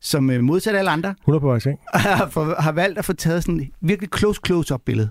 [0.01, 1.59] som øh, modsat alle andre, 100 på vej
[1.93, 5.09] har, har valgt at få taget sådan et virkelig close close-up billede.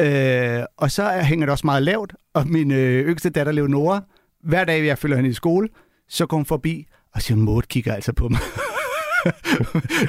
[0.00, 4.00] Øh, og så er- hænger det også meget lavt, og min øh, yngste datter, Leonora,
[4.44, 5.68] hver dag, jeg følger hende i skole,
[6.08, 8.38] så går hun forbi og siger, Maud kigger altså på mig.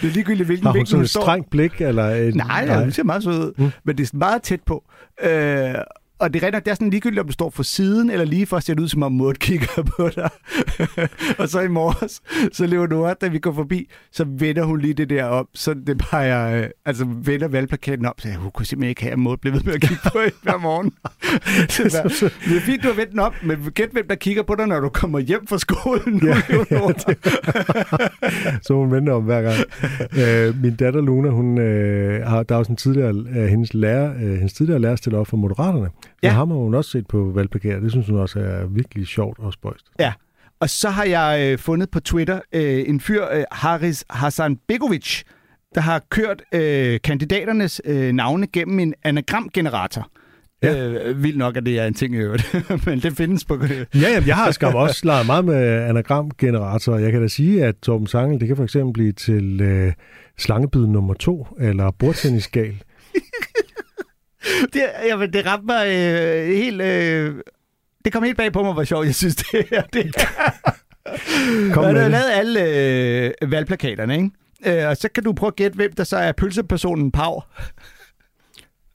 [0.02, 1.82] det er ligegyldigt, hvilken Har hun sådan hun et strengt blik?
[1.82, 2.80] Eller et, Nej, nej.
[2.82, 3.72] hun ser meget sød ud, Mm.
[3.84, 4.84] men det er meget tæt på.
[5.24, 5.74] Øh,
[6.20, 8.46] og det er rigtigt, det er sådan ligegyldigt, om du står for siden, eller lige
[8.46, 10.30] for ser det ud, som om Maud kigger på dig.
[11.40, 15.10] og så i morges, så Leonora, da vi går forbi, så vender hun lige det
[15.10, 18.66] der op, så det bare er, øh, altså vender valgplakaten op, så jeg, hun kunne
[18.66, 20.92] simpelthen ikke have, at Maud blev ved med at kigge på hver morgen.
[21.78, 22.04] det, er,
[22.50, 24.68] det er fint, du har vendt den op, men gæt hvem, der kigger på dig,
[24.68, 26.94] når du kommer hjem fra skolen Ja, ja, Leonora.
[28.62, 29.58] så hun venter om hver gang.
[30.20, 34.14] øh, min datter Luna, hun øh, har, der er også en tidligere, øh, hendes, lærer,
[34.16, 35.90] øh, hendes tidligere lærer stiller op for Moderaterne.
[36.24, 36.28] Ja.
[36.28, 36.34] Ja.
[36.34, 37.80] Ham har hun også set på valgplakater.
[37.80, 39.86] Det synes hun også er virkelig sjovt og spøjst.
[40.62, 45.22] Og så har jeg øh, fundet på Twitter øh, en fyr, øh, Haris Hassan Begovic,
[45.76, 50.10] der har kørt øh, kandidaternes øh, navne gennem en anagramgenerator.
[50.64, 50.72] Ja.
[50.74, 50.90] Ja.
[50.90, 52.56] Øh, vildt nok, at det er en ting i øvrigt,
[52.86, 53.56] men det findes på...
[53.56, 56.98] Øh, Ja, jamen, jeg har skam også leget meget med anagramgeneratorer.
[57.00, 59.94] Jeg kan da sige, at Torben Sangel, det kan for eksempel blive til øh,
[60.38, 62.84] slangebid nummer to, eller bordtennisgal.
[64.74, 66.82] det, jamen, det ramte mig øh, helt...
[66.82, 67.36] Øh,
[68.06, 69.82] det kom helt bag på mig, hvor sjovt jeg synes, det er.
[69.94, 70.16] Det
[71.74, 72.64] Kom Man har lavet alle
[73.42, 74.82] øh, valgplakaterne, ikke?
[74.82, 77.42] Øh, og så kan du prøve at gætte, hvem der så er pølsepersonen Pau.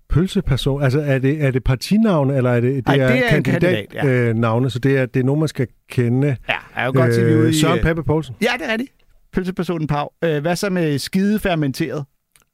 [0.08, 3.36] Pølseperson, altså er det, er det partinavn, eller er det, det Ej, er, det er
[3.36, 4.06] en kandidat, kandidat, ja.
[4.06, 6.36] øh, navne, så det er, det er nogen, man skal kende.
[6.48, 7.52] Ja, er jo godt til, vi er ude i...
[7.52, 8.34] Søren øh, Pape Poulsen.
[8.42, 8.92] Ja, det er rigtigt.
[9.32, 10.08] Pølsepersonen Pau.
[10.24, 12.04] Øh, hvad så med skide fermenteret?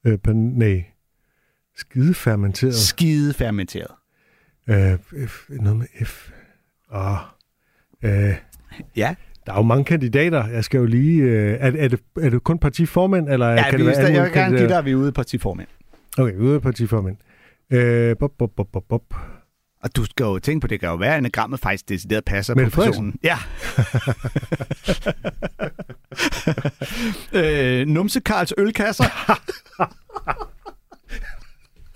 [0.07, 0.85] Øh, nej.
[1.81, 2.75] Skide fermenteret.
[2.75, 3.91] Skide fermenteret.
[4.69, 6.31] Øh, F, noget med F.
[6.95, 7.17] Åh.
[8.03, 8.35] Øh,
[8.97, 9.15] Ja,
[9.47, 10.47] der er jo mange kandidater.
[10.47, 11.23] Jeg skal jo lige...
[11.23, 14.15] Øh, er, er, det, er det kun partiformand, eller ja kan vi, det være alle
[14.15, 15.69] jeg mulige gerne give dig, at vi er ude partiformand.
[16.19, 17.17] Okay, ude partiformand.
[17.71, 19.03] Øh, bop, bop, bop, bop, bop.
[19.83, 22.55] Og du skal jo tænke på, det kan jo være, at anagrammet faktisk decideret passer
[22.55, 23.15] Mette på personen.
[23.23, 23.39] Ja.
[27.81, 29.05] øh, Numse Karls ølkasser.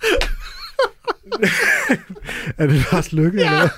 [2.57, 3.41] Er det Lars Lykke?
[3.41, 3.51] Ja.
[3.53, 3.69] Eller?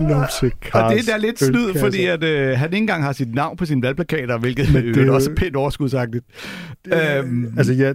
[0.00, 3.34] Numse Og det er da lidt snyd, fordi at, øh, han ikke engang har sit
[3.34, 6.24] navn på sine valgplakater, hvilket Men det det er er jo- også pænt overskudsagtigt.
[6.92, 7.92] Øhm, Altså, ja,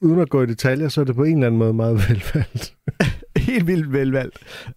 [0.00, 2.74] uden at gå i detaljer, så er det på en eller anden måde meget velvalgt.
[3.36, 4.36] helt vildt velvalgt.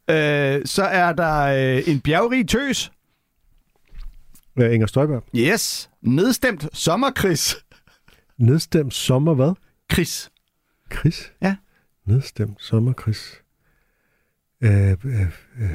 [0.10, 1.43] Øh, så er der
[1.77, 2.91] øh, en bjergrig tøs.
[4.60, 5.23] Ja, Inger Støjberg.
[5.36, 5.89] Yes.
[6.01, 7.56] Nedstemt sommerkris.
[8.38, 9.54] Nedstemt sommer hvad?
[9.89, 10.32] Kris.
[10.93, 11.34] Chris?
[11.41, 11.56] Ja.
[12.06, 13.43] Nedstemt sommer Chris.
[14.62, 15.21] Øh, øh,
[15.60, 15.71] øh.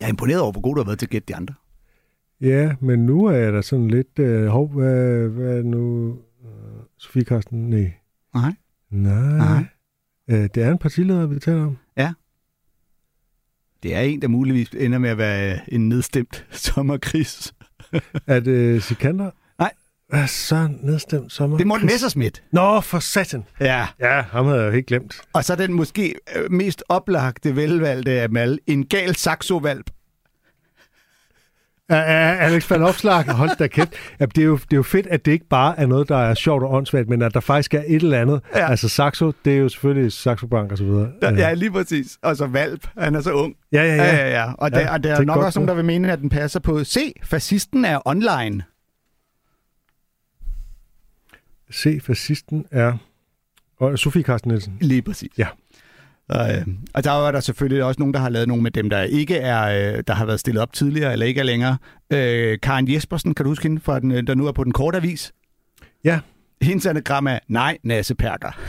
[0.00, 1.54] Jeg er imponeret over, hvor god du har været til at gætte de andre.
[2.40, 4.18] Ja, men nu er jeg da sådan lidt...
[4.18, 6.10] Øh, hov, hvad, hvad er nu...
[6.44, 7.70] Øh, Sofie Karsten?
[7.70, 7.92] Nej.
[8.34, 8.54] Nej.
[8.90, 9.36] Nej.
[9.36, 9.64] Nej.
[10.28, 11.76] Øh, det er en partileder, vi taler om.
[13.82, 17.54] Det er en, der muligvis ender med at være en nedstemt sommerkris.
[18.26, 19.30] Er det Sikander?
[20.08, 21.56] Hvad så nedstemt sommer?
[21.56, 21.86] Det er Morten?
[21.86, 22.40] Messersmith.
[22.52, 23.44] Nå, for satan.
[23.60, 23.86] Ja.
[24.00, 25.20] Ja, ham havde jeg jo helt glemt.
[25.32, 28.58] Og så den måske øh, mest oplagte velvalgte af dem alle.
[28.66, 29.90] En gal saxovalp.
[31.90, 31.96] Ja,
[32.36, 33.88] Alex van Opslag, hold da kæft.
[34.20, 36.16] Ja, det, er jo, det er jo fedt, at det ikke bare er noget, der
[36.16, 38.40] er sjovt og åndssvagt, men at der faktisk er et eller andet.
[38.54, 38.70] Ja.
[38.70, 41.08] Altså Saxo, det er jo selvfølgelig Saxo Bank og så videre.
[41.22, 42.18] Ja, ja, lige præcis.
[42.22, 42.86] Og så valp.
[42.98, 43.54] Han er så ung.
[43.72, 43.94] ja, ja.
[43.94, 44.16] Ja, ja.
[44.16, 44.52] ja, ja.
[44.52, 46.28] Og, Ja, der, og der det er nok også nogen, der vil mene, at den
[46.28, 46.84] passer på.
[46.84, 48.62] Se, fascisten er online.
[51.70, 52.96] Se, fascisten er...
[53.78, 54.78] Og Sofie Carsten Nielsen.
[54.80, 55.30] Lige præcis.
[55.38, 55.46] Ja.
[56.28, 58.90] Og, øh, og der var der selvfølgelig også nogen, der har lavet nogle med dem,
[58.90, 59.62] der ikke er,
[59.96, 61.78] øh, der har været stillet op tidligere, eller ikke er længere.
[62.12, 64.72] Øh, Karen Jespersen, kan du huske hende, fra den, øh, der nu er på den
[64.72, 65.32] korte avis?
[66.04, 66.20] Ja.
[66.62, 68.60] Hendes anagram er, nej, Nasse Perker.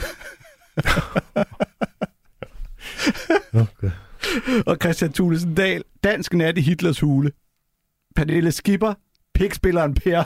[3.54, 3.92] Okay.
[4.68, 7.32] Og Christian Thulesen Dahl, dansk nat i Hitlers hule.
[8.16, 8.94] Pernille Skipper,
[9.34, 10.24] pikspilleren Per.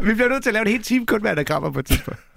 [0.00, 2.20] Vi bliver nødt til at lave et helt team kun med anagrammer på et tidspunkt.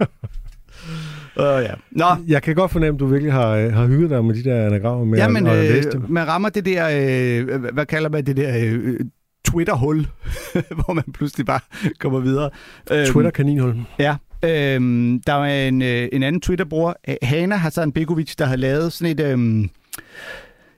[1.36, 1.74] Åh oh, ja.
[1.90, 4.44] Nå, Jeg kan godt fornemme, at du virkelig har, øh, har hygget dig med de
[4.44, 6.88] der anagrammer med Jamen, at, at øh, man rammer det der,
[7.50, 9.00] øh, hvad- kalder man det der, øh,
[9.48, 10.06] Twitter-hul,
[10.84, 11.60] hvor man pludselig bare
[12.00, 12.50] kommer videre.
[12.92, 13.76] Øhm, Twitter-kaninhul.
[13.98, 14.16] Ja.
[14.44, 18.92] Øhm, der var en, øh, en anden Twitter-bruger, øh, Hanna Hassan Begovic, der har lavet
[18.92, 19.68] sådan et, øhm,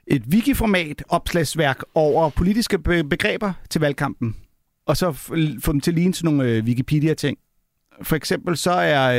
[0.07, 4.37] et wiki-format opslagsværk over politiske be- begreber til valgkampen.
[4.87, 5.13] Og så
[5.63, 7.39] få dem til at ligne sådan nogle øh, Wikipedia-ting.
[8.03, 9.13] For eksempel så er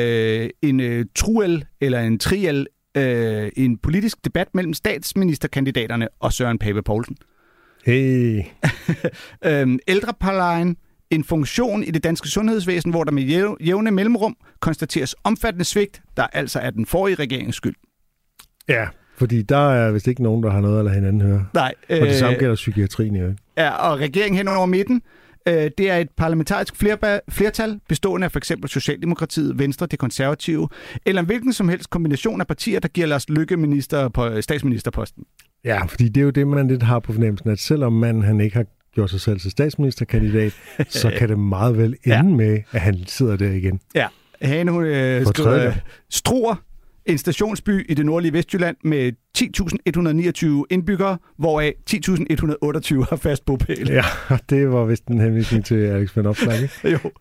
[0.43, 6.57] øh, en øh, truel eller en triel øh, en politisk debat mellem statsministerkandidaterne og Søren
[6.59, 7.17] Pape Poulsen.
[7.85, 8.41] Hey.
[9.45, 10.77] Øhm, ældreplejen,
[11.09, 16.01] en funktion i det danske sundhedsvæsen, hvor der med jæv- jævne mellemrum konstateres omfattende svigt,
[16.17, 17.75] der altså er den forrige regerings skyld.
[18.67, 21.45] Ja, fordi der er vist ikke nogen, der har noget lade hinanden høre.
[21.53, 23.39] Nej, Og det samme gælder psykiatrien øvrigt.
[23.57, 25.01] Ja, og regeringen hen over midten,
[25.47, 26.75] øh, det er et parlamentarisk
[27.29, 30.69] flertal, bestående af for eksempel Socialdemokratiet, Venstre, det konservative,
[31.05, 35.23] eller en hvilken som helst kombination af partier, der giver Lars Lykke minister på, statsministerposten.
[35.65, 38.41] Ja, fordi det er jo det, man lidt har på fornemmelsen, at selvom manden han
[38.41, 40.53] ikke har gjort sig selv til statsministerkandidat,
[40.89, 42.23] så kan det meget vel ende Ja.
[42.23, 43.79] med, at han sidder der igen.
[43.95, 44.07] Ja,
[44.41, 45.75] Hane, hun øh, skriver, øh,
[46.09, 46.55] Struer,
[47.05, 53.89] en stationsby i det nordlige Vestjylland med 10.129 indbyggere, hvoraf 10.128 har fast bopæl.
[53.89, 54.03] Ja,
[54.49, 56.73] det var vist en henvisning til Alex Van Opslag, ikke?
[57.03, 57.11] Jo.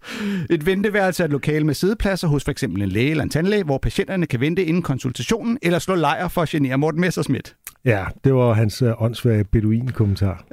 [0.51, 2.62] Et venteværelse er et lokale med sædepladser hos f.eks.
[2.62, 6.42] en læge eller en tandlæge, hvor patienterne kan vente inden konsultationen eller slå lejr for
[6.42, 7.57] at genere Morten Messerschmidt.
[7.85, 10.44] Ja, det var hans uh, åndssvage beduin-kommentar.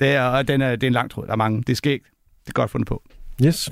[0.00, 1.26] Det er, og den er, det er en lang tråd.
[1.26, 1.58] Der er mange.
[1.58, 2.04] Det er skægt.
[2.44, 3.02] Det er godt fundet på.
[3.44, 3.70] Yes.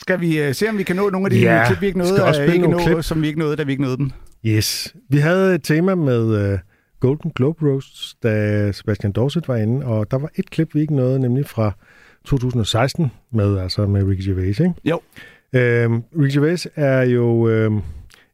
[0.00, 1.98] Skal vi uh, se, om vi kan nå nogle af de Ja, klip, vi ikke
[1.98, 3.04] nåede, også ikke nogle nå, klip.
[3.04, 4.10] som vi ikke nåede, da vi ikke nåede dem?
[4.46, 4.94] Yes.
[5.08, 6.58] Vi havde et tema med uh,
[7.00, 10.96] Golden Globe Roasts, da Sebastian Dorset var inde, og der var et klip, vi ikke
[10.96, 11.72] nåede, nemlig fra
[12.24, 14.74] 2016 med, altså med Ricky Gervais, ikke?
[14.84, 15.00] Jo.
[15.52, 17.80] Øhm, Ricky Gervais er jo øhm,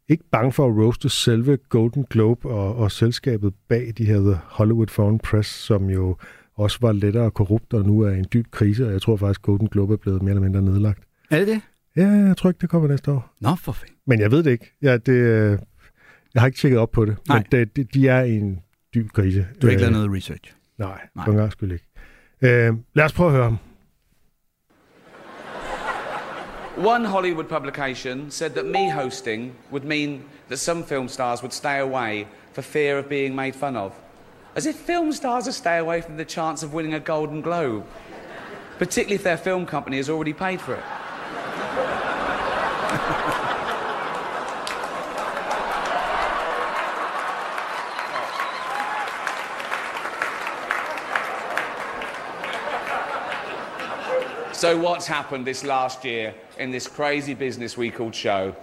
[0.09, 4.38] ikke bange for at roaste selve Golden Globe og, og selskabet bag de her The
[4.44, 6.16] Hollywood Foreign Press, som jo
[6.57, 9.42] også var lettere korrupt og nu er i en dyb krise, og jeg tror faktisk,
[9.42, 11.03] Golden Globe er blevet mere eller mindre nedlagt.
[11.35, 11.61] Er det det?
[11.97, 13.35] Ja, jeg tror ikke, det kommer næste år.
[13.40, 13.97] Nå, for fanden.
[14.07, 14.73] Men jeg ved det ikke.
[14.83, 15.59] Ja, det, øh,
[16.35, 17.38] jeg har ikke tjekket op på det, Nej.
[17.38, 18.61] men det, det, de er i en
[18.94, 19.47] dyb krise.
[19.62, 20.55] Du har ikke Øh, lavet noget research.
[20.79, 20.99] Nej, Nej.
[21.14, 21.25] Nej.
[21.25, 21.87] for en gang skyld ikke.
[22.42, 23.59] Øh, lad os prøve at høre ham.
[26.77, 31.79] One Hollywood publication said that me hosting would mean that some film stars would stay
[31.81, 33.92] away for fear of being made fun of.
[34.57, 37.83] As if film stars would stay away from the chance of winning a Golden Globe,
[38.79, 40.83] particularly if their film company has already paid for it.
[54.65, 58.57] So, what's happened this last year in this crazy business we called show?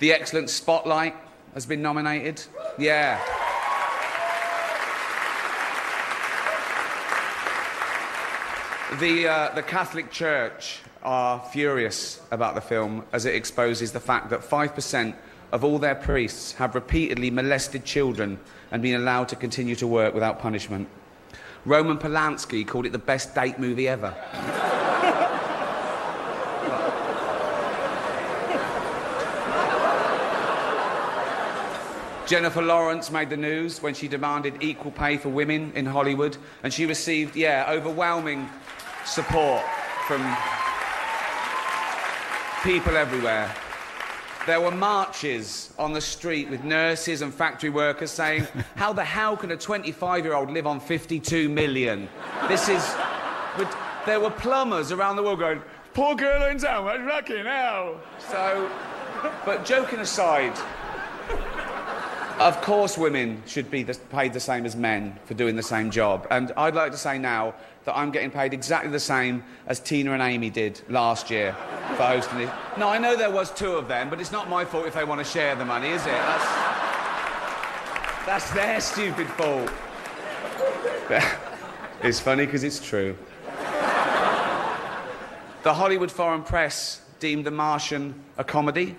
[0.00, 1.14] The excellent Spotlight
[1.54, 2.42] has been nominated.
[2.78, 3.20] Yeah.
[8.98, 14.30] The, uh, the Catholic Church are furious about the film as it exposes the fact
[14.30, 15.14] that 5%
[15.52, 18.38] of all their priests have repeatedly molested children
[18.70, 20.88] and been allowed to continue to work without punishment.
[21.64, 24.14] Roman Polanski called it the best date movie ever.
[32.26, 36.70] Jennifer Lawrence made the news when she demanded equal pay for women in Hollywood, and
[36.70, 38.50] she received, yeah, overwhelming
[39.06, 39.62] support
[40.06, 40.20] from
[42.62, 43.54] people everywhere.
[44.46, 49.36] There were marches on the street with nurses and factory workers saying, How the hell
[49.36, 52.08] can a 25 year old live on 52 million?
[52.48, 52.82] This is.
[53.56, 55.62] But there were plumbers around the world going,
[55.94, 58.00] Poor girl in town, what's fucking hell?
[58.18, 58.70] So,
[59.44, 60.56] but joking aside,
[62.40, 65.90] of course, women should be the, paid the same as men for doing the same
[65.90, 66.26] job.
[66.30, 70.12] And I'd like to say now that I'm getting paid exactly the same as Tina
[70.12, 71.52] and Amy did last year
[71.96, 72.50] for hosting it.
[72.76, 75.04] No, I know there was two of them, but it's not my fault if they
[75.04, 76.12] want to share the money, is it?
[76.12, 76.44] That's,
[78.26, 79.70] that's their stupid fault.
[82.02, 83.16] it's funny because it's true.
[85.64, 88.96] The Hollywood Foreign Press deemed The Martian a comedy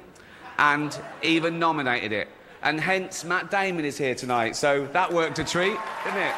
[0.58, 2.28] and even nominated it.
[2.62, 4.56] And hence, Matt Damon is here tonight.
[4.56, 6.36] So that worked a treat, didn't it?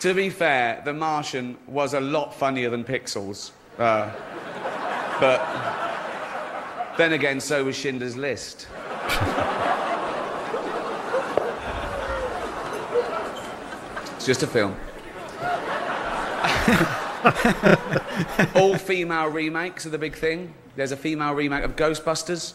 [0.00, 3.50] To be fair, The Martian was a lot funnier than Pixels.
[3.78, 4.12] Uh,
[5.18, 5.40] but
[6.96, 8.68] then again, so was Schindler's List.
[14.14, 14.76] it's just a film.
[18.54, 20.54] All female remakes are the big thing.
[20.76, 22.54] There's a female remake of Ghostbusters.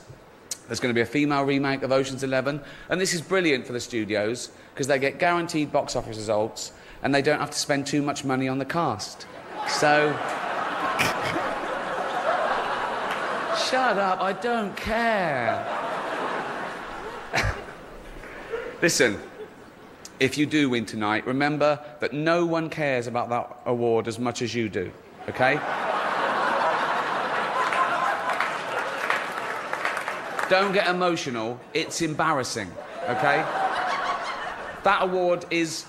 [0.67, 2.61] There's going to be a female remake of Ocean's Eleven.
[2.89, 6.71] And this is brilliant for the studios because they get guaranteed box office results
[7.03, 9.27] and they don't have to spend too much money on the cast.
[9.67, 10.11] So.
[13.69, 15.65] Shut up, I don't care.
[18.81, 19.19] Listen,
[20.21, 24.43] if you do win tonight, remember that no one cares about that award as much
[24.43, 24.91] as you do,
[25.27, 25.55] okay?
[30.47, 32.69] Don't get emotional, it's embarrassing,
[33.09, 33.43] okay?
[34.83, 35.85] That award is,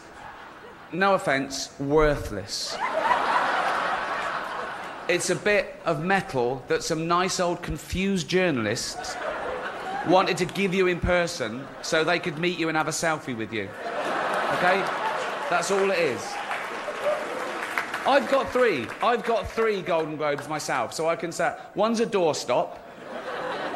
[0.94, 2.74] no offense, worthless.
[5.08, 9.14] It's a bit of metal that some nice old confused journalists
[10.08, 13.36] wanted to give you in person so they could meet you and have a selfie
[13.36, 13.68] with you.
[14.58, 14.80] Okay?
[15.50, 16.22] That's all it is.
[18.06, 18.86] I've got three.
[19.02, 22.78] I've got three Golden Globes myself, so I can say one's a doorstop,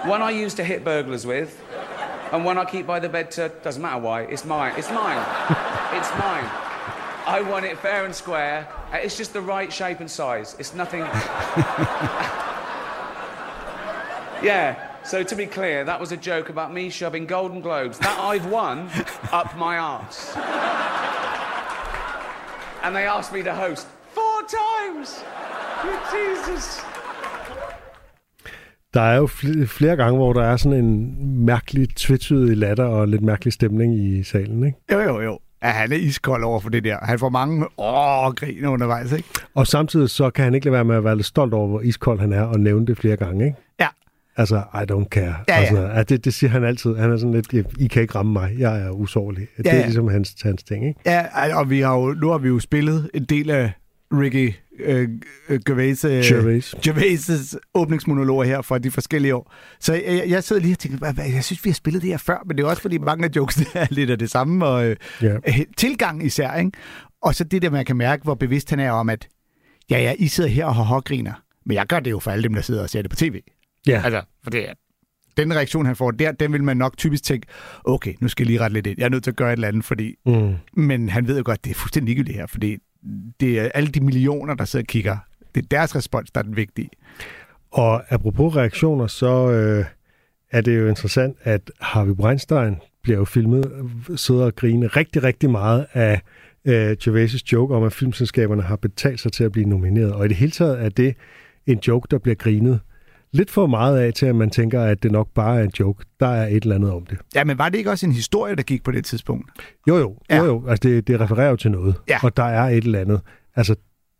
[0.04, 1.62] one I use to hit burglars with,
[2.32, 3.50] and one I keep by the bed to.
[3.62, 4.22] Doesn't matter why.
[4.22, 4.74] It's mine.
[4.76, 5.18] It's mine.
[5.92, 6.50] it's mine.
[7.28, 8.68] I want it fair and square.
[8.92, 10.56] Uh, It's just the right shape and size.
[10.58, 11.00] It's nothing.
[14.42, 14.95] yeah.
[15.10, 18.46] So to be clear, that was a joke about me shoving Golden Globes that I've
[18.58, 18.78] won
[19.40, 20.22] up my arse.
[22.84, 25.08] And they asked me to host four times.
[26.14, 26.80] Jesus.
[28.94, 31.16] Der er jo fl- flere gange, hvor der er sådan en
[31.46, 34.78] mærkelig tvetydig latter og lidt mærkelig stemning i salen, ikke?
[34.92, 35.38] Jo, jo, jo.
[35.62, 36.98] Ja, han er iskold over for det der.
[37.02, 39.28] Han får mange åh, grin undervejs, ikke?
[39.54, 41.80] Og samtidig så kan han ikke lade være med at være lidt stolt over, hvor
[41.80, 43.56] iskold han er, og nævne det flere gange, ikke?
[43.80, 43.88] Ja.
[44.36, 45.34] Altså, I don't care.
[45.48, 45.54] Ja, ja.
[45.60, 46.02] altså, ja.
[46.02, 46.96] Det, det siger han altid.
[46.96, 49.46] Han er sådan lidt, I kan ikke ramme mig, jeg er usårlig.
[49.56, 49.82] Det Ja, er ja.
[49.84, 51.00] ligesom hans, hans ting, ikke?
[51.06, 53.72] Ja, og vi har jo, nu har vi jo spillet en del af
[54.12, 55.08] Ricky øh,
[55.48, 56.74] øh, Gervais, øh, Gervais.
[56.86, 59.52] Gervais' åbningsmonologer her fra de forskellige år.
[59.80, 62.16] Så jeg, jeg sidder lige og tænker, hvad, jeg synes, vi har spillet det her
[62.18, 64.86] før, men det er også fordi mange af jokesene er lidt af det samme, og
[64.86, 66.70] øh, øh, tilgang især, ikke?
[67.22, 69.28] Og så det der, man kan mærke, hvor bevidst han er om, at
[69.90, 71.32] ja, ja, I sidder her og har hårdgriner,
[71.66, 73.40] men jeg gør det jo for alle dem, der sidder og ser det på tv.
[73.86, 74.02] Ja.
[74.04, 74.72] Altså, for det er,
[75.36, 77.46] den reaktion, han får der, den vil man nok typisk tænke,
[77.84, 78.98] okay, nu skal jeg lige rette lidt ind.
[78.98, 80.14] Jeg er nødt til at gøre et eller andet, fordi...
[80.26, 80.54] Mm.
[80.72, 82.76] Men han ved jo godt, det er fuldstændig ligegyldigt her, fordi
[83.40, 85.16] det er alle de millioner, der sidder og kigger.
[85.54, 86.90] Det er deres respons, der er den vigtige.
[87.70, 89.84] Og apropos reaktioner, så øh,
[90.50, 93.72] er det jo interessant, at Harvey Weinstein bliver jo filmet,
[94.10, 96.20] øh, sidder og griner rigtig, rigtig meget af
[96.64, 100.12] øh, Gervais' joke om, at filmselskaberne har betalt sig til at blive nomineret.
[100.12, 101.14] Og i det hele taget er det
[101.66, 102.80] en joke, der bliver grinet
[103.32, 106.04] lidt for meget af til, at man tænker, at det nok bare er en joke.
[106.20, 107.18] Der er et eller andet om det.
[107.34, 109.50] Ja, men var det ikke også en historie, der gik på det tidspunkt?
[109.88, 110.16] Jo, jo.
[110.30, 110.36] Ja.
[110.36, 110.68] jo, jo.
[110.68, 111.94] Altså, det, det refererer jo til noget.
[112.08, 112.18] Ja.
[112.22, 113.20] Og der er et eller andet.
[113.56, 113.74] Altså,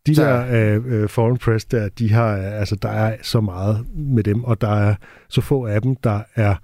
[0.06, 3.86] de Så- der øh, øh, foreign press der, de har, altså, der er så meget
[3.96, 4.94] med dem, og der er
[5.28, 6.54] så få af dem, der er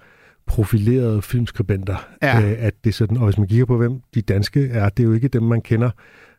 [0.47, 2.41] profilerede filmskribenter, Ja.
[2.41, 5.03] øh, at det er sådan, og hvis man kigger på, hvem de danske er, det
[5.03, 5.91] er jo ikke dem, man kender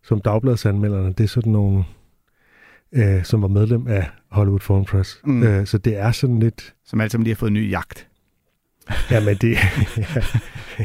[0.03, 1.83] som dagbladsanmelderne, det er sådan nogle,
[2.95, 5.19] øh, som var medlem af Hollywood Foreign Press.
[5.25, 5.43] Mm.
[5.43, 8.07] Øh, så det er sådan lidt, Som alle sammen lige har fået en ny jagt.
[9.11, 9.51] jamen det,
[9.97, 10.05] ja,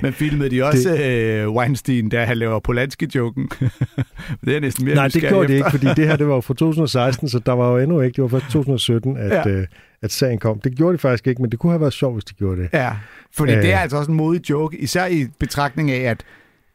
[0.02, 3.48] Men filmede de også øh, Weinstein, der han laver Polanski-joken?
[4.44, 5.66] det er næsten mere Nej, det gjorde det efter.
[5.66, 8.16] ikke, fordi det her det var jo fra 2016, så der var jo endnu ikke,
[8.16, 9.48] det var først 2017, at, Ja.
[9.48, 9.56] ja.
[9.56, 9.66] øh,
[10.02, 10.60] at sagen kom.
[10.60, 12.68] Det gjorde de faktisk ikke, men det kunne have været sjovt, hvis de gjorde det.
[12.72, 12.90] Ja,
[13.36, 13.62] fordi Øh.
[13.62, 16.24] det er altså også en modig joke, især i betragtning af, at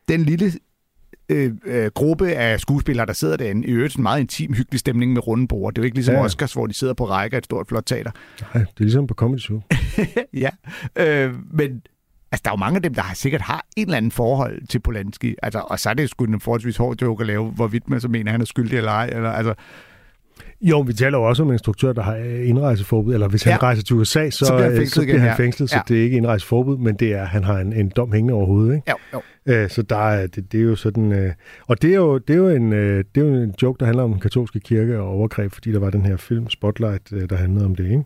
[0.10, 0.52] den lille
[1.30, 5.14] øh, øh, gruppe af skuespillere, der sidder derinde, i øvrigt en meget intim, hyggelig stemning
[5.14, 5.74] med runde bord.
[5.74, 6.24] Det er jo ikke ligesom ja.
[6.24, 8.12] Oscars, hvor de sidder på rækker af et stort, flot teater.
[8.42, 9.62] Nej, det er ligesom på Comedy Zoo.
[10.34, 10.50] ja,
[10.96, 11.82] øh, men
[12.32, 14.68] altså, der er jo mange af dem, der har sikkert har en eller anden forhold
[14.68, 15.36] til Polanski.
[15.44, 18.08] Altså, og så er det sgu en forholdsvis hård joke at lave, hvorvidt man så
[18.08, 19.06] mener, at han er skyldig eller ej.
[19.06, 19.54] Eller, altså,
[20.64, 23.58] Jo, vi taler jo også om en instruktør, der har indrejseforbud, eller hvis han Ja.
[23.58, 25.36] rejser til USA, så, Så bliver han øh, fængslet så bliver igen, han ja.
[25.44, 25.82] fængslet, så Ja.
[25.88, 28.76] det er ikke indrejseforbud, men det er, han har en, en dom hængende over hovedet.
[28.76, 28.92] Ikke?
[29.14, 29.54] jo, jo.
[29.54, 31.12] Øh, så der er, det, det er jo sådan...
[31.12, 31.32] Øh,
[31.68, 33.86] og det er jo, det, er jo en, øh, det er jo en joke, der
[33.86, 37.30] handler om den katolske kirke og overgreb, fordi der var den her film Spotlight, øh,
[37.30, 37.84] der handlede om det.
[37.86, 38.04] Ikke?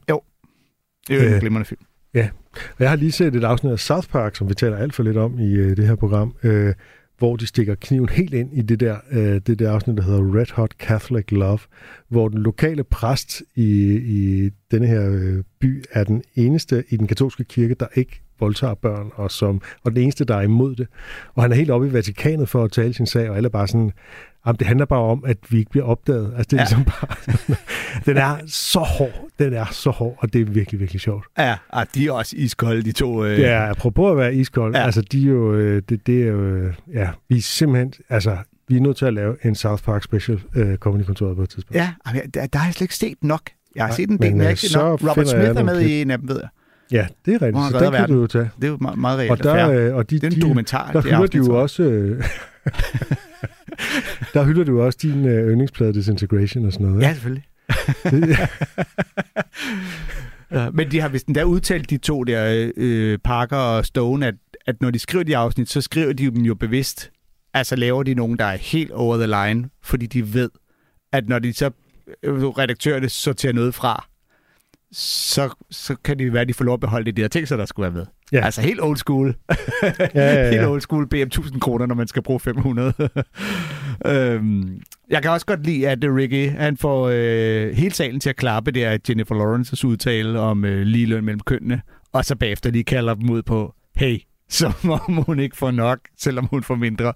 [1.08, 1.82] Det er jo en glimrende film.
[2.16, 5.04] Og Jeg har lige set et afsnit af South Park, som vi taler alt for
[5.04, 6.74] lidt om i øh, det her program, øh,
[7.18, 10.40] hvor de stikker kniven helt ind i det der, øh, det der afsnit, der hedder
[10.40, 11.60] Red Hot Catholic Love,
[12.08, 17.08] hvor den lokale præst i, i denne her øh, by er den eneste i den
[17.08, 20.88] katolske kirke, der ikke voldtager børn, og, som, og den eneste, der er imod det.
[21.36, 23.52] Og han er helt oppe i Vatikanet for at tale sin sag, og alle er
[23.52, 23.92] bare sådan,
[24.48, 26.34] jamen, det handler bare om, at vi ikke bliver opdaget.
[26.38, 26.62] Altså, det er Ja.
[26.62, 26.76] ja.
[26.78, 27.56] ligesom bare...
[28.06, 29.28] den er så hård.
[29.40, 31.26] Den er så hård, og det er virkelig, virkelig sjovt.
[31.38, 33.26] Ja, og de er også iskolde, de to.
[33.26, 34.80] Øh, er, apropos at være iskold, Ja.
[34.80, 34.86] ja.
[34.86, 38.38] altså de er jo, øh, det, det er jo, øh, ja, vi er simpelthen, altså,
[38.68, 41.76] vi er nødt til at lave en South Park special øh, comedy-kontoret på et tidspunkt.
[41.76, 43.42] Ja, jeg- der, der har jeg slet ikke set nok.
[43.76, 45.02] Jeg har Nej, set en del, men, jeg har øh, ikke set nok.
[45.02, 45.90] Robert Smith er med klip.
[45.90, 46.50] i en af dem, ved jeg.
[46.92, 48.50] Ja, det er rigtigt, så den kan du jo tage.
[48.56, 50.42] Det er jo meget, meget reelt Og der, øh, og de, Det er en de,
[50.42, 50.92] dokumentar.
[50.92, 51.52] der hylder de jo så.
[51.52, 52.24] også, øh,
[54.34, 57.02] der hylder du også din øh, yndlingsplade Disintegration og sådan noget.
[57.02, 57.16] Ja, ikke?
[57.16, 57.44] selvfølgelig.
[60.52, 64.36] Ja, men de har vist endda udtalt, de to der, øh, Parker og Stone, at,
[64.66, 67.12] at når de skriver de afsnit, så skriver de dem jo bevidst.
[67.54, 70.50] Altså laver de nogen, der er helt over the line, fordi de ved,
[71.12, 71.72] at når de så
[72.24, 74.08] øh, redaktørerne sorterer noget fra,
[75.00, 77.48] så, så kan det være, at de får lov at beholde det, de har tænkt
[77.48, 78.06] sig, der skulle være med.
[78.32, 78.46] Ja.
[78.46, 79.36] Altså helt old school.
[79.50, 80.70] Ja, ja, Helt ja.
[80.70, 82.94] old school BM 1000 kroner, når man skal bruge 500.
[84.06, 88.36] øhm, jeg kan også godt lide, at Ricky han får øh, hele salen til at
[88.36, 88.72] klappe.
[88.72, 91.82] Det er Jennifer Lawrences udtale om øh, ligeløn mellem kønnene.
[92.14, 94.20] Og så bagefter lige kalder dem ud på, hey,
[94.60, 97.14] som om hun ikke får nok, selvom hun får mindre.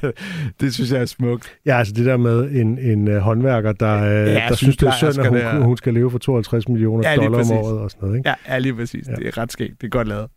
[0.60, 1.56] det synes jeg er smukt.
[1.66, 4.88] Ja, altså det der med en, en uh, håndværker, der, uh, Ja, der synes, det
[4.88, 5.60] er synd, at hun, der.
[5.60, 8.18] hun skal leve for 52 millioner Ja, dollar om året og sådan noget.
[8.18, 8.28] Ikke?
[8.28, 9.08] Ja, ja lige præcis.
[9.08, 9.14] Ja.
[9.14, 9.80] Det er ret skægt.
[9.80, 10.28] Det er godt lavet.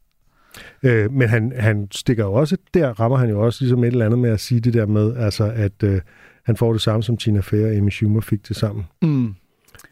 [0.84, 4.06] Øh, men han, han stikker jo også, der rammer han jo også ligesom et eller
[4.06, 6.02] andet med at sige det der med, altså at øh,
[6.46, 8.86] han får det samme som Tina Fey og Amy Schumer fik det sammen.
[9.02, 9.34] Mm.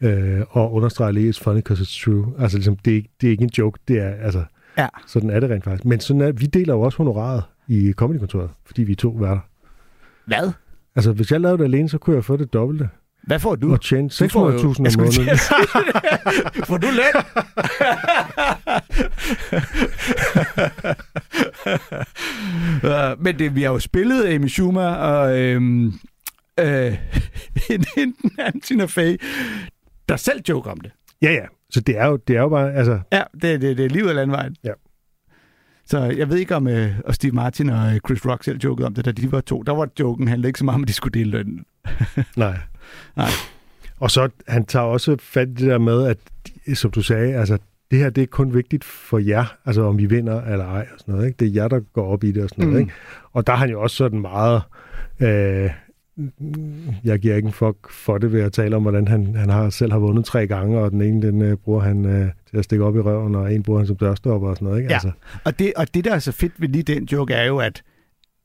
[0.00, 2.26] Øh, og understreger lige, it's funny because it's true.
[2.38, 4.44] Altså ligesom, det er, det er ikke en joke, det er, altså,
[4.78, 4.88] Ja.
[5.06, 5.84] sådan er det rent faktisk.
[5.84, 9.40] Men sådan er, vi deler jo også honoraret i comedykontoret, fordi vi er to værter.
[10.26, 10.52] Hvad?
[10.96, 12.88] Altså, hvis jeg lavede det alene, så kunne jeg få det dobbelte.
[13.22, 13.72] Hvad får du?
[13.72, 15.38] Og tjene Du får jo- 600.000 om måneden.
[16.68, 17.22] Får du løn?
[22.84, 25.86] uh, men det, vi har jo spillet Amy Schumer og øhm,
[26.60, 26.98] øh,
[27.70, 28.14] en, en,
[28.54, 29.16] en Tina Fey,
[30.08, 30.90] der selv joke om det.
[31.22, 31.46] Ja, ja.
[31.70, 34.08] Så det er jo, det er jo bare, altså, Ja, det, det, det er livet
[34.08, 34.56] af landvejen.
[34.64, 34.72] Ja.
[35.86, 38.86] Så jeg ved ikke, om øh, og Steve Martin og øh, Chris Rock selv jokede
[38.86, 39.62] om det, da de var to.
[39.62, 41.64] Der var joken handlede ikke så meget om, at de skulle dele lønnen.
[42.36, 42.56] nej.
[43.16, 43.28] Nej.
[44.00, 46.18] Og så, han tager også fat i det der med, at,
[46.78, 47.58] som du sagde, altså,
[47.90, 50.98] det her, det er kun vigtigt for jer, altså om vi vinder eller ej, og
[51.00, 51.36] sådan noget, ikke?
[51.38, 52.80] Det er jer, der går op i det og sådan noget, Mm.
[52.80, 52.92] ikke?
[53.32, 54.62] Og der er han jo også sådan meget,
[55.20, 55.70] øh,
[57.04, 59.70] jeg giver ikke en fuck for det ved at tale om, hvordan han, han har,
[59.70, 62.64] selv har vundet tre gange, og den ene, den øh, bruger han øh, til at
[62.64, 64.88] stikke op i røven, og en bruger han som dørstopper og sådan noget, ikke?
[64.90, 64.94] Ja.
[64.94, 65.10] Altså,
[65.44, 67.82] Og det, og det, der er så fedt ved lige den joke, er jo, at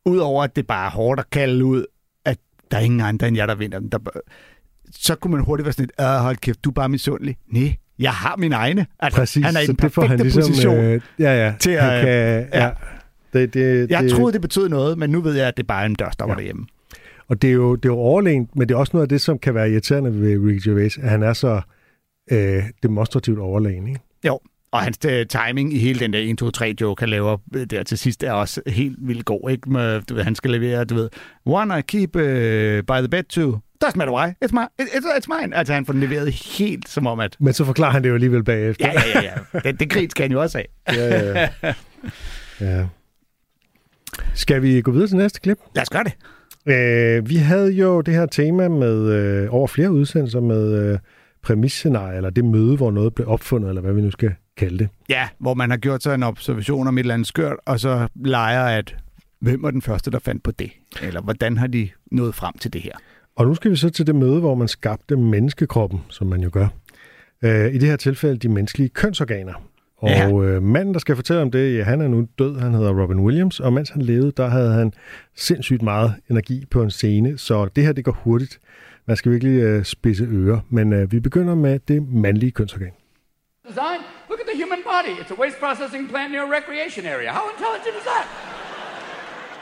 [0.05, 1.85] udover at det bare er hårdt at kalde ud,
[2.25, 2.37] at
[2.71, 3.97] der er ingen andre end jer, der vinder den, der,
[4.91, 7.35] så kunne man hurtigt være sådan lidt, "Øh, hold kæft, du er bare misundelig.
[7.47, 8.85] Nej, jeg har min egne.
[8.99, 10.77] Altså, præcis, han er i så den det får han perfekte ligesom, position.
[10.77, 12.65] øh, ja, ja, til han at- kan, ja.
[12.65, 12.71] ja.
[13.33, 15.81] Det, det, jeg det, troede, det betød noget, men nu ved jeg, at det bare
[15.81, 16.33] er en dørstopper.
[16.35, 16.37] Ja.
[16.37, 16.65] derhjemme.
[17.33, 19.21] Og det er, jo, det er jo overlænt, men det er også noget af det,
[19.21, 21.61] som kan være irriterende ved Ricky Gervais, at han er så
[22.31, 23.99] øh, demonstrativt overlegen, ikke?
[24.27, 24.39] Jo,
[24.71, 27.65] og hans uh, timing i hele den der 1, 2, 3 joke, han laver øh,
[27.65, 29.49] der til sidst, er også helt vildt god.
[29.49, 29.69] Ikke?
[29.69, 31.09] Med, du ved, han skal levere, du ved,
[31.47, 32.21] wanna keep uh,
[32.87, 33.59] by the bed too.
[33.85, 34.29] Doesn't matter why.
[34.45, 35.55] It's, my, it's, it's mine.
[35.55, 37.37] Altså, han får den leveret helt som om, at...
[37.39, 38.87] Men så forklarer han det jo alligevel bagefter.
[38.87, 39.33] Ja, ja, ja.
[39.53, 39.59] ja.
[39.59, 40.99] Det, det grin skal han jo også have.
[40.99, 41.73] ja, ja.
[42.59, 42.85] ja.
[44.33, 45.57] Skal vi gå videre til næste klip?
[45.75, 46.13] Lad os gøre det.
[46.65, 50.99] Øh, vi havde jo det her tema med øh, over flere udsendelser med øh,
[51.41, 54.89] præmisscenarier, eller det møde, hvor noget blev opfundet, eller hvad vi nu skal kalde det.
[55.09, 58.07] Ja, hvor man har gjort sig en observation om et eller andet skørt, og så
[58.15, 58.95] leger, at
[59.39, 60.71] hvem var den første, der fandt på det?
[61.01, 62.93] Eller hvordan har de nået frem til det her?
[63.35, 66.49] Og nu skal vi så til det møde, hvor man skabte menneskekroppen, som man jo
[66.53, 66.67] gør.
[67.43, 69.53] Øh, I det her tilfælde de menneskelige kønsorganer.
[70.03, 70.29] Og ja.
[70.31, 73.19] øh, manden, der skal fortælle om det, ja, han er nu død, han hedder Robin
[73.19, 74.93] Williams, og mens han levede, der havde han
[75.35, 78.59] sindssygt meget energi på en scene, så det her, det går hurtigt.
[79.07, 82.91] Man skal virkelig øh, spidse ører, men øh, vi begynder med det mandlige kønsorgan.
[83.67, 83.99] Design?
[84.29, 85.13] Look at the human body.
[85.21, 87.29] It's a waste processing plant near a recreation area.
[87.31, 88.25] How intelligent is that?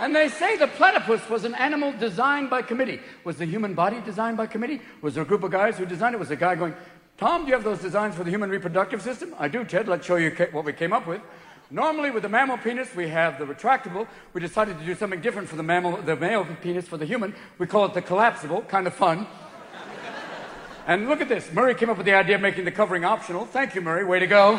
[0.01, 2.99] And they say the platypus was an animal designed by committee.
[3.27, 4.79] Was the human body designed by committee?
[5.03, 6.19] Was there a group of guys who designed it?
[6.19, 6.73] Was a guy going,
[7.21, 9.35] Tom, do you have those designs for the human reproductive system?
[9.37, 9.87] I do, Ted.
[9.87, 11.21] Let's show you what we came up with.
[11.69, 14.07] Normally, with the mammal penis, we have the retractable.
[14.33, 17.35] We decided to do something different for the mammal, the male penis for the human.
[17.59, 18.63] We call it the collapsible.
[18.63, 19.27] Kind of fun.
[20.87, 21.53] and look at this.
[21.53, 23.45] Murray came up with the idea of making the covering optional.
[23.45, 24.03] Thank you, Murray.
[24.03, 24.57] Way to go.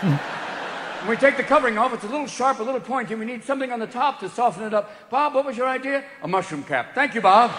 [0.00, 3.16] when we take the covering off, it's a little sharp, a little pointy.
[3.16, 5.10] We need something on the top to soften it up.
[5.10, 6.04] Bob, what was your idea?
[6.22, 6.94] A mushroom cap.
[6.94, 7.50] Thank you, Bob.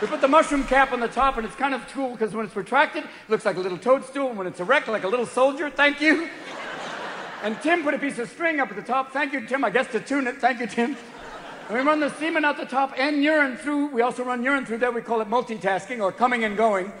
[0.00, 2.46] We put the mushroom cap on the top, and it's kind of cool because when
[2.46, 5.26] it's retracted, it looks like a little toadstool, and when it's erect, like a little
[5.26, 5.70] soldier.
[5.70, 6.28] Thank you.
[7.42, 9.14] And Tim put a piece of string up at the top.
[9.14, 9.64] Thank you, Tim.
[9.64, 10.36] I guess to tune it.
[10.42, 10.94] Thank you, Tim.
[11.68, 13.86] And we run the semen out the top and urine through.
[13.86, 14.90] We also run urine through there.
[14.90, 16.92] We call it multitasking or coming and going.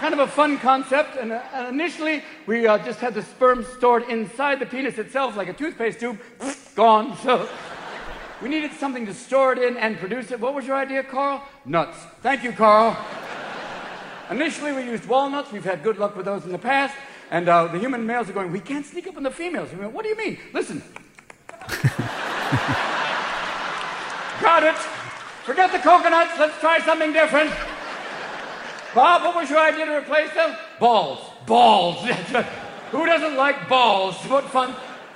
[0.00, 1.16] kind of a fun concept.
[1.16, 5.48] And, uh, initially, we uh, just had the sperm stored inside the penis itself, like
[5.48, 6.18] a toothpaste tube.
[6.74, 7.14] Gone.
[7.18, 7.46] So.
[8.40, 10.38] We needed something to store it in and produce it.
[10.38, 11.42] What was your idea, Carl?
[11.64, 11.98] Nuts.
[12.22, 12.96] Thank you, Carl.
[14.30, 15.50] Initially, we used walnuts.
[15.50, 16.94] We've had good luck with those in the past.
[17.30, 19.72] And uh, the human males are going, we can't sneak up on the females.
[19.74, 20.38] Went, what do you mean?
[20.52, 20.82] Listen.
[24.40, 24.76] Got it.
[25.44, 26.38] Forget the coconuts.
[26.38, 27.50] Let's try something different.
[28.94, 30.56] Bob, what was your idea to replace them?
[30.78, 31.18] Balls.
[31.44, 32.08] Balls.
[32.92, 34.14] Who doesn't like balls?
[34.28, 34.74] What fun.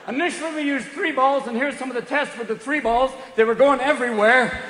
[0.08, 3.12] Initially, we used three balls, and here's some of the tests with the three balls.
[3.36, 4.60] They were going everywhere.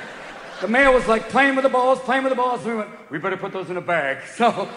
[0.61, 2.63] The male was like playing with the balls, playing with the balls.
[2.63, 4.19] We went, we better put those in a bag.
[4.35, 4.69] So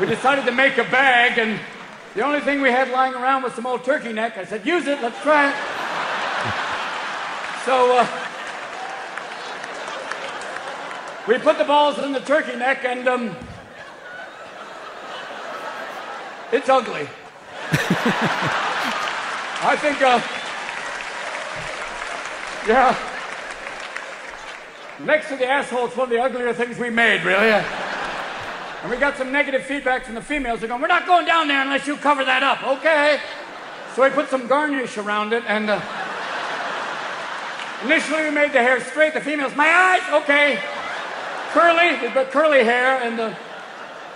[0.00, 1.60] we decided to make a bag, and
[2.14, 4.38] the only thing we had lying around was some old turkey neck.
[4.38, 5.56] I said, use it, let's try it.
[7.66, 8.06] so uh,
[11.28, 13.36] we put the balls in the turkey neck, and um,
[16.52, 17.06] it's ugly.
[19.64, 20.20] I think, uh,
[22.66, 22.96] yeah.
[25.04, 27.50] Next to the asshole, it's one of the uglier things we made, really.
[27.50, 30.58] And we got some negative feedback from the females.
[30.58, 32.60] They're going, we're not going down there unless you cover that up.
[32.78, 33.20] Okay.
[33.94, 35.80] So we put some garnish around it, and uh,
[37.84, 39.14] initially we made the hair straight.
[39.14, 40.58] The females, my eyes, okay.
[41.50, 43.34] Curly, we put curly hair, and uh,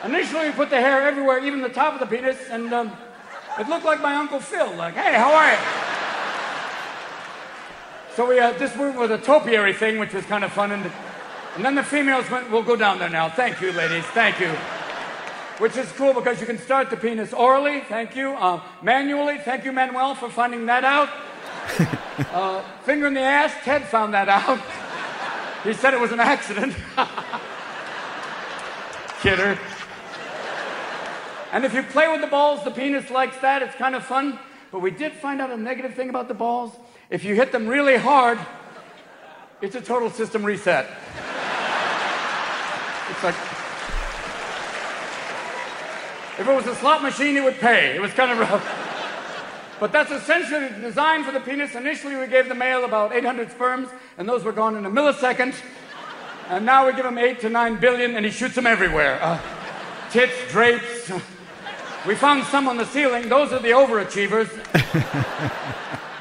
[0.03, 2.90] initially we put the hair everywhere, even the top of the penis, and um,
[3.59, 5.59] it looked like my Uncle Phil, like, hey, how are you?
[8.17, 10.73] So we uh, this moved with a topiary thing, which was kind of fun.
[10.73, 10.91] And,
[11.55, 13.29] and then the females went, we'll go down there now.
[13.29, 14.05] Thank you, ladies.
[14.07, 14.49] Thank you.
[15.59, 17.81] Which is cool because you can start the penis orally.
[17.81, 18.31] Thank you.
[18.31, 19.39] Uh, manually.
[19.39, 21.11] Thank you, Manuel, for finding that out.
[22.33, 23.53] Uh, finger in the ass.
[23.63, 24.59] Ted found that out.
[25.65, 26.75] He said it was an accident.
[29.21, 29.59] Kidder.
[31.53, 33.62] And if you play with the balls, the penis likes that.
[33.62, 34.38] It's kind of fun.
[34.72, 36.72] But we did find out a negative thing about the balls.
[37.09, 38.38] If you hit them really hard,
[39.62, 40.86] it's a total system reset.
[43.11, 43.36] It's like
[46.38, 47.97] if it was a slot machine, it would pay.
[47.97, 48.82] It was kind of rough.
[49.80, 51.74] But that's essentially the design for the penis.
[51.74, 53.88] Initially, we gave the male about 800 sperms,
[54.18, 55.55] and those were gone in a millisecond.
[56.49, 59.18] And now we give him 8 to 9 billion, and he shoots them everywhere.
[59.22, 59.40] Uh,
[60.11, 61.11] tits, drapes,
[62.07, 63.29] we found some on the ceiling.
[63.29, 64.49] Those are the overachievers.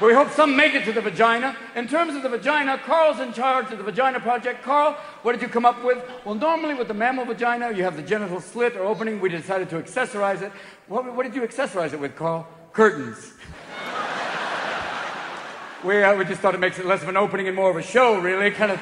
[0.00, 1.56] we hope some make it to the vagina.
[1.76, 4.64] In terms of the vagina, Carl's in charge of the vagina project.
[4.64, 6.02] Carl, what did you come up with?
[6.24, 9.20] Well, normally with the mammal vagina, you have the genital slit or opening.
[9.20, 10.50] We decided to accessorize it.
[10.88, 12.48] What, what did you accessorize it with, Carl?
[12.72, 13.32] Curtains.
[15.84, 17.76] we, uh, we just thought it makes it less of an opening and more of
[17.76, 18.50] a show, really.
[18.50, 18.80] Kind of.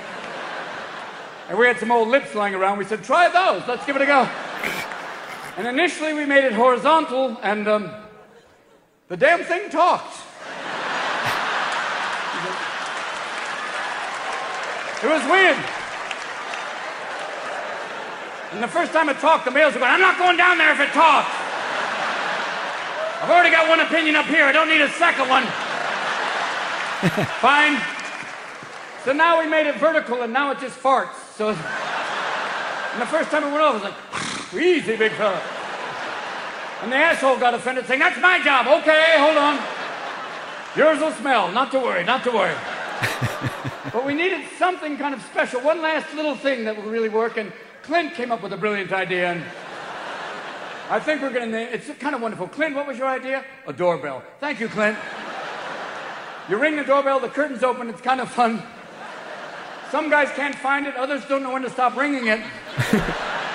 [1.51, 2.79] And we had some old lips lying around.
[2.79, 3.69] We said, try those.
[3.69, 4.27] Let's give it a go.
[5.57, 7.91] And initially we made it horizontal, and um,
[9.09, 10.17] the damn thing talked.
[15.05, 15.57] It was weird.
[18.53, 20.73] And the first time it talked, the males were going, I'm not going down there
[20.73, 21.31] if it talks.
[23.23, 24.45] I've already got one opinion up here.
[24.45, 25.45] I don't need a second one.
[27.41, 27.81] Fine.
[29.05, 31.15] So now we made it vertical, and now it just farts.
[31.37, 34.24] So, and the first time it went off, it was like,
[34.59, 35.41] easy, big fella.
[36.83, 38.67] And the asshole got offended, saying, That's my job.
[38.67, 39.59] Okay, hold on.
[40.77, 41.51] Yours will smell.
[41.53, 42.55] Not to worry, not to worry.
[43.93, 47.37] but we needed something kind of special, one last little thing that would really work.
[47.37, 47.53] And
[47.83, 49.33] Clint came up with a brilliant idea.
[49.33, 49.45] And
[50.91, 52.49] I think we're going to name it's kind of wonderful.
[52.49, 53.45] Clint, what was your idea?
[53.67, 54.23] A doorbell.
[54.41, 54.99] Thank you, Clint.
[56.49, 58.63] You ring the doorbell, the curtains open, it's kind of fun.
[59.91, 62.41] Some guys can't find it, others don't know when to stop ringing it.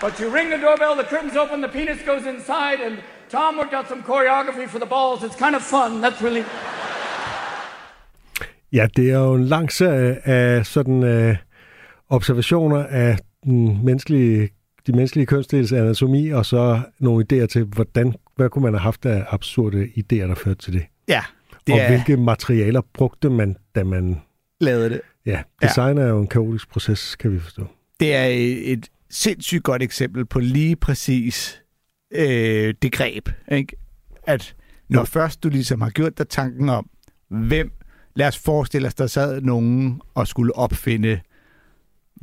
[0.00, 2.94] but you ring the doorbell, the curtains open, the penis goes inside, and
[3.30, 5.18] Tom worked out some choreography for the balls.
[5.26, 5.90] It's kind of fun.
[6.04, 6.44] That's really.
[8.72, 11.36] Ja, det er jo en lang serie af sådan øh,
[12.08, 14.48] observationer af den menneskelige,
[14.86, 19.06] de menneskelige kønsdels anatomi, og så nogle idéer til, hvordan, hvad kunne man have haft
[19.06, 20.86] af absurde idéer, der førte til det.
[21.08, 21.22] Ja,
[21.66, 21.88] det og er...
[21.88, 24.20] hvilke materialer brugte man, da man...
[24.60, 25.00] Lavede det.
[25.26, 26.04] Ja, design ja.
[26.04, 27.66] er jo en kaotisk proces, kan vi forstå.
[28.00, 28.26] Det er
[28.72, 31.62] et sindssygt godt eksempel på lige præcis
[32.14, 33.76] øh, det greb, ikke?
[34.22, 34.54] At
[34.88, 35.04] når jo.
[35.04, 36.90] først du ligesom har gjort dig tanken om,
[37.28, 37.72] hvem,
[38.16, 41.20] lad os forestille os, der sad nogen og skulle opfinde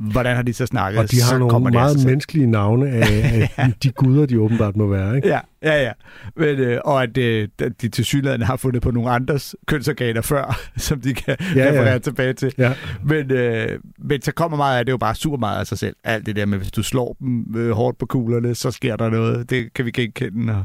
[0.00, 1.00] Hvordan har de så snakket?
[1.00, 3.70] Og de har så nogle meget det menneskelige navne af, ja.
[3.82, 5.16] de guder, de åbenbart må være.
[5.16, 5.28] Ikke?
[5.28, 5.92] Ja, ja, ja.
[6.36, 7.48] Men, øh, og at øh,
[7.82, 11.92] de til synligheden har fundet på nogle andres kønsorganer før, som de kan ja, referere
[11.92, 11.98] ja.
[11.98, 12.52] tilbage til.
[12.58, 12.72] Ja.
[13.04, 15.96] Men, øh, men så kommer meget af det jo bare super meget af sig selv.
[16.04, 19.10] Alt det der med, hvis du slår dem øh, hårdt på kuglerne, så sker der
[19.10, 19.50] noget.
[19.50, 20.54] Det kan vi genkende.
[20.54, 20.64] Og,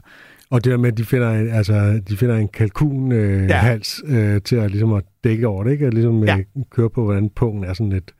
[0.49, 4.35] og det der med, at de finder en, altså, de finder en kalkunhals øh, ja.
[4.35, 5.89] øh, til at, ligesom at dække over det, ikke?
[5.89, 6.37] ligesom ja.
[6.71, 8.11] køre på, hvordan pungen er sådan lidt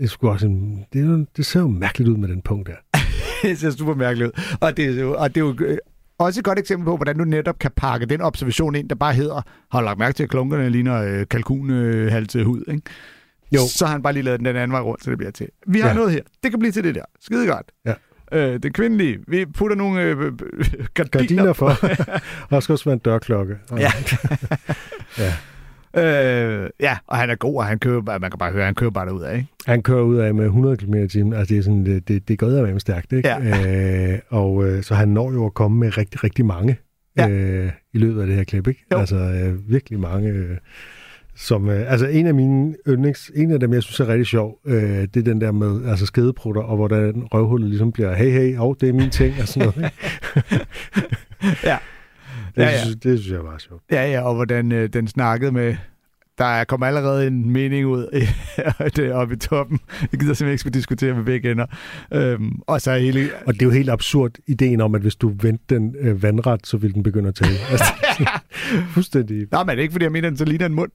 [0.00, 0.48] det, er også
[0.92, 2.98] det, det ser jo mærkeligt ud med den punkt der.
[3.48, 4.56] det ser super mærkeligt ud.
[4.60, 5.78] Og det, er og det er jo øh,
[6.18, 9.14] også et godt eksempel på, hvordan du netop kan pakke den observation ind, der bare
[9.14, 9.42] hedder,
[9.72, 12.82] har lagt mærke til, at klunkerne ligner øh, kalkunhalse hud, ikke?
[13.54, 13.60] Jo.
[13.68, 15.48] Så har han bare lige lavet den den anden vej rundt, så det bliver til.
[15.66, 15.94] Vi har ja.
[15.94, 16.20] noget her.
[16.42, 17.04] Det kan blive til det der.
[17.20, 17.72] Skide godt.
[17.86, 17.94] Ja.
[18.32, 19.18] Øh, det kvindelige.
[19.28, 20.32] Vi putter nogle øh, øh
[20.94, 21.76] gardiner, gardiner for.
[22.54, 23.56] og skal også være en dørklokke.
[23.76, 23.92] Ja.
[25.18, 25.34] ja.
[25.96, 28.90] Øh, ja, og han er god, og han kører, man kan bare høre, han kører
[28.90, 29.48] bare derud af, ikke?
[29.66, 31.32] Han kører ud af med 100 km i timen.
[31.32, 33.28] Altså, det er sådan, det, det, det går med stærkt, ikke?
[33.28, 34.12] Ja.
[34.12, 36.76] Øh, og øh, så han når jo at komme med rigtig, rigtig mange
[37.16, 37.28] ja.
[37.28, 38.84] øh, i løbet af det her klip, ikke?
[38.92, 38.98] Jo.
[38.98, 40.28] Altså, øh, virkelig mange...
[40.28, 40.56] Øh,
[41.36, 44.58] som, øh, altså en af mine yndlings, en af dem, jeg synes er rigtig sjov,
[44.66, 48.58] øh, det er den der med altså skedeprutter, og hvordan røvhullet ligesom bliver, hey, hey,
[48.58, 49.92] oh, det er min ting, og sådan noget.
[51.70, 51.76] ja.
[52.56, 52.82] Det, ja, ja.
[52.82, 53.82] Synes, det synes jeg var sjovt.
[53.90, 55.76] Ja, ja, og hvordan øh, den snakkede med...
[56.38, 58.26] Der kommer allerede en mening ud
[58.96, 59.80] det oppe i toppen.
[60.12, 61.66] Jeg gider simpelthen ikke skulle diskutere med begge ender.
[62.14, 63.28] Øhm, og, så hele...
[63.46, 66.66] og det er jo helt absurd, ideen om, at hvis du vendte den øh, vandret,
[66.66, 67.56] så vil den begynde at tale.
[67.70, 67.84] Altså,
[68.94, 69.46] fuldstændig.
[69.52, 70.90] Nej, men det er ikke, fordi jeg mener, den så ligner en mund.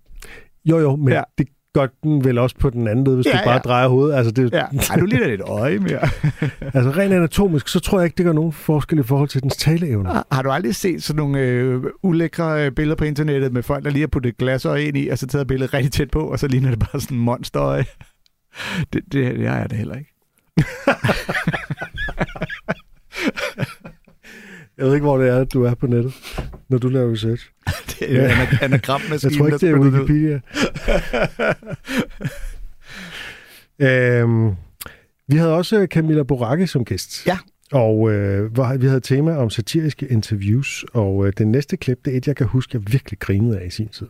[0.66, 1.22] Jo, jo, men ja.
[1.38, 3.60] det gør den vel også på den anden led, hvis ja, du bare ja.
[3.60, 4.16] drejer hovedet.
[4.16, 4.66] Altså, det, ja.
[4.92, 6.10] Ej, du ligner et øje mere.
[6.76, 9.58] altså rent anatomisk, så tror jeg ikke, det gør nogen forskel i forhold til dens
[9.58, 10.10] taleevne.
[10.10, 13.84] Har, har du aldrig set sådan nogle øh, ulækre øh, billeder på internettet med folk,
[13.84, 16.40] der lige har puttet glasøje ind i, og så taget billedet rigtig tæt på, og
[16.40, 17.86] så ligner det bare sådan en monsterøje?
[18.94, 20.14] Det, det, det har jeg det heller ikke.
[24.78, 26.14] Jeg ved ikke, hvor det er, du er på nettet,
[26.70, 27.50] når du laver research.
[28.00, 28.48] det er ja.
[28.62, 30.40] anagrammaskinen, Jeg tror ikke, det er Wikipedia.
[34.22, 34.56] øhm,
[35.28, 37.28] vi havde også Camilla Boracchi som gæst.
[37.28, 37.38] Ja.
[37.72, 42.14] Og øh, hvor, vi havde tema om satiriske interviews, og øh, det næste klip, det
[42.14, 44.08] er et, jeg kan huske, jeg virkelig grinede af i sin tid.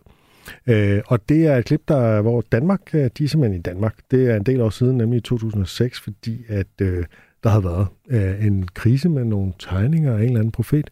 [0.68, 3.96] Øh, og det er et klip, der, hvor Danmark, øh, de er simpelthen i Danmark.
[4.12, 7.06] Det er en del år siden, nemlig i 2006, fordi at øh,
[7.46, 10.90] der havde været øh, en krise med nogle tegninger af en eller anden profet.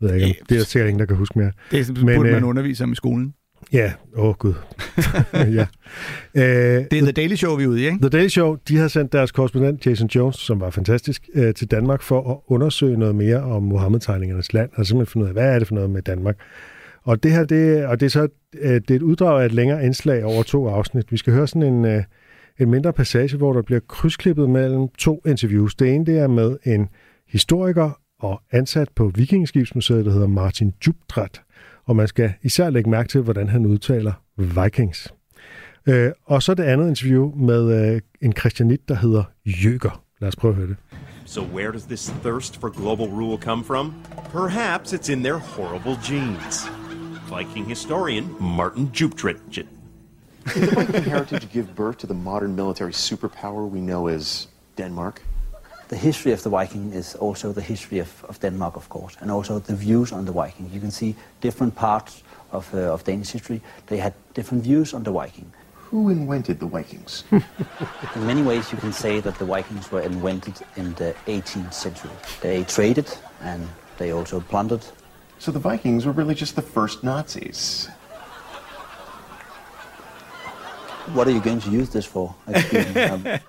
[0.00, 1.52] Jeg ved ikke, om, det er sikkert ingen, der kan huske mere.
[1.70, 3.34] Det er sådan, Men, burde man øh, undervise om i skolen.
[3.72, 4.54] Ja, åh oh, gud.
[5.58, 5.66] ja.
[6.34, 7.98] Øh, det er The Daily Show, vi er ude i, ikke?
[7.98, 11.70] The Daily Show, de har sendt deres korrespondent Jason Jones, som var fantastisk, øh, til
[11.70, 15.54] Danmark for at undersøge noget mere om Mohammed-tegningernes land, og simpelthen finde ud af, hvad
[15.54, 16.36] er det for noget med Danmark.
[17.02, 18.28] Og det her, det, og det er så
[18.60, 21.12] øh, det er et uddrag af et længere indslag over to afsnit.
[21.12, 22.02] Vi skal høre sådan en, øh,
[22.58, 25.74] en mindre passage, hvor der bliver krydsklippet mellem to interviews.
[25.74, 26.88] Det ene det er med en
[27.28, 27.90] historiker
[28.20, 31.42] og ansat på Vikingskibsmuseet, der hedder Martin Djupdrat.
[31.84, 35.14] Og man skal især lægge mærke til, hvordan han udtaler Vikings.
[35.88, 40.02] Øh, og så det andet interview med øh, en christianit, der hedder Jøger.
[40.20, 40.76] Lad os prøve at høre det.
[41.24, 43.94] So, where does this thirst for global rule come from?
[44.32, 46.66] Perhaps it's in their horrible genes.
[47.38, 49.77] Viking historian Martin Juptritchen.
[50.54, 55.22] Did the Viking heritage give birth to the modern military superpower we know as Denmark?
[55.88, 59.30] The history of the Viking is also the history of, of Denmark, of course, and
[59.30, 60.70] also the views on the Viking.
[60.72, 62.22] You can see different parts
[62.52, 63.60] of, uh, of Danish history.
[63.86, 65.50] They had different views on the Viking.
[65.90, 67.24] Who invented the Vikings?
[68.14, 72.10] In many ways, you can say that the Vikings were invented in the 18th century.
[72.42, 73.08] They traded
[73.40, 74.84] and they also plundered.
[75.38, 77.88] so the Vikings were really just the first Nazis.
[81.14, 82.34] What are you going to use this for?
[82.48, 83.02] Excuse me.
[83.02, 83.40] Um,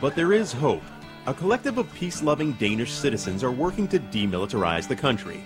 [0.00, 0.82] But there is hope.
[1.26, 5.44] A collective of peace loving Danish citizens are working to demilitarize the country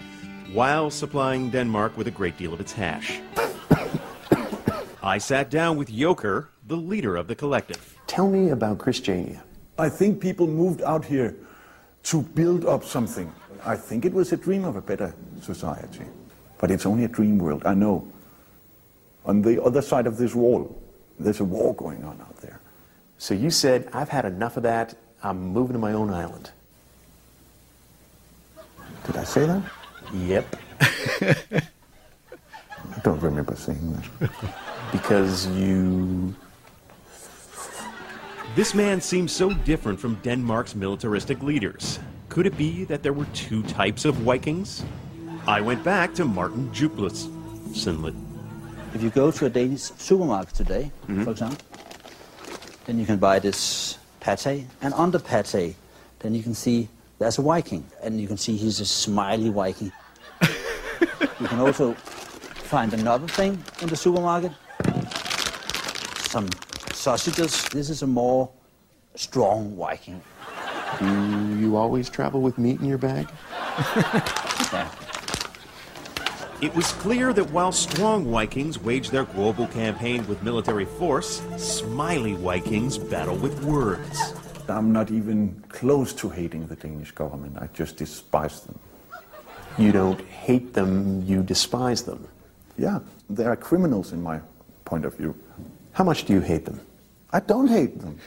[0.52, 3.20] while supplying Denmark with a great deal of its hash.
[5.02, 7.98] I sat down with Joker, the leader of the collective.
[8.06, 9.42] Tell me about Christiania.
[9.76, 11.34] I think people moved out here
[12.04, 13.32] to build up something.
[13.66, 15.12] I think it was a dream of a better
[15.42, 16.04] society.
[16.58, 18.06] But it's only a dream world, I know.
[19.26, 20.80] On the other side of this wall,
[21.18, 22.60] there's a war going on out there.
[23.18, 24.94] So you said, I've had enough of that.
[25.22, 26.50] I'm moving to my own island.
[29.06, 29.62] Did I say that?
[30.14, 30.56] yep.
[31.20, 34.30] I don't remember saying that.
[34.92, 36.34] Because you.
[38.54, 41.98] This man seems so different from Denmark's militaristic leaders.
[42.28, 44.84] Could it be that there were two types of Vikings?
[45.46, 47.28] I went back to Martin Juplitz.
[48.94, 51.24] If you go to a Danish supermarket today, mm-hmm.
[51.24, 51.58] for example,
[52.86, 55.74] then you can buy this pate, and on the pate,
[56.20, 56.88] then you can see
[57.18, 59.90] there's a Viking, and you can see he's a smiley Viking.
[61.40, 64.52] you can also find another thing in the supermarket,
[66.28, 66.48] some
[66.92, 67.64] sausages.
[67.70, 68.48] This is a more
[69.16, 70.22] strong Viking.
[71.00, 73.28] Do you always travel with meat in your bag?
[74.72, 74.88] Yeah.
[76.64, 82.32] It was clear that while strong Vikings wage their global campaign with military force, smiley
[82.32, 84.32] Vikings battle with words.
[84.66, 87.58] I'm not even close to hating the Danish government.
[87.60, 88.78] I just despise them.
[89.76, 92.26] You don't hate them, you despise them.
[92.78, 94.40] Yeah, they are criminals in my
[94.86, 95.38] point of view.
[95.92, 96.80] How much do you hate them?
[97.30, 98.18] I don't hate them.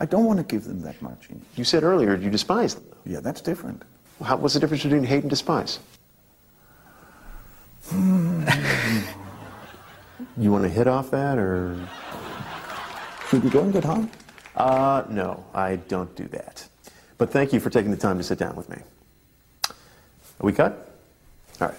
[0.00, 1.30] I don't want to give them that much.
[1.54, 2.84] You said earlier you despise them.
[3.06, 3.84] Yeah, that's different.
[4.22, 5.78] How, what's the difference between hate and despise?
[10.36, 11.78] you want to hit off that, or?
[13.28, 14.10] Should we go and get hung?
[14.54, 16.68] Uh, no, I don't do that.
[17.18, 18.78] But thank you for taking the time to sit down with me.
[19.68, 19.74] Are
[20.40, 20.90] we cut?
[21.60, 21.76] All right.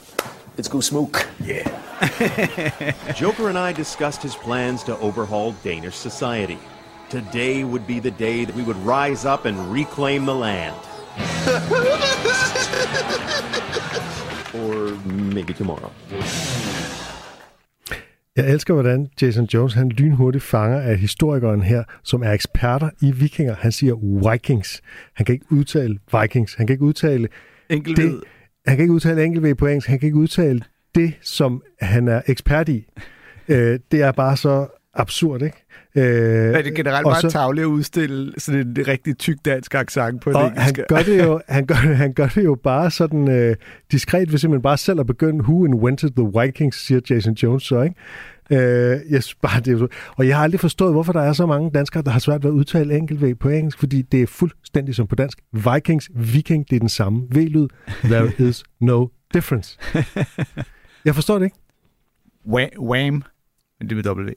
[0.57, 1.27] Let's go smoke.
[1.39, 1.63] Yeah.
[3.15, 6.59] Joker and I discussed his plans to overhaul Danish society.
[7.09, 10.75] Today would be the day that we would rise up and reclaim the land.
[14.57, 15.91] Or maybe tomorrow.
[18.35, 23.11] Jeg elsker, hvordan Jason Jones han lynhurtigt fanger af historikeren her, som er eksperter i
[23.11, 23.55] vikinger.
[23.55, 24.81] Han siger Vikings.
[25.13, 26.53] Han kan ikke udtale Vikings.
[26.53, 27.27] Han kan ikke udtale
[27.69, 28.23] Enkelt det.
[28.67, 29.87] Han kan ikke udtale enkelt på engelsk.
[29.87, 30.61] Han kan ikke udtale
[30.95, 32.85] det, som han er ekspert i.
[33.49, 34.67] Øh, det er bare så
[34.97, 35.63] absurd, ikke?
[35.95, 40.21] Øh, Er det generelt bare så- tavle at udstille sådan en rigtig tyk dansk accent
[40.21, 43.31] på det Og han gør det jo, han gør, han gør det jo bare sådan
[43.31, 43.55] øh,
[43.91, 47.81] diskret, ved simpelthen bare selv at begynde, who invented the Vikings, siger Jason Jones så,
[47.81, 47.95] ikke?
[48.51, 49.87] Øh, jeg bare, det er
[50.17, 52.49] og jeg har aldrig forstået, hvorfor der er så mange danskere, der har svært ved
[52.51, 55.39] at udtale enkelt på engelsk, fordi det er fuldstændig som på dansk.
[55.53, 57.67] Vikings, viking, det er den samme V-lyd.
[58.03, 59.77] There is no difference.
[61.05, 61.57] Jeg forstår det ikke.
[62.79, 63.23] Wham.
[63.79, 64.29] Men det med W.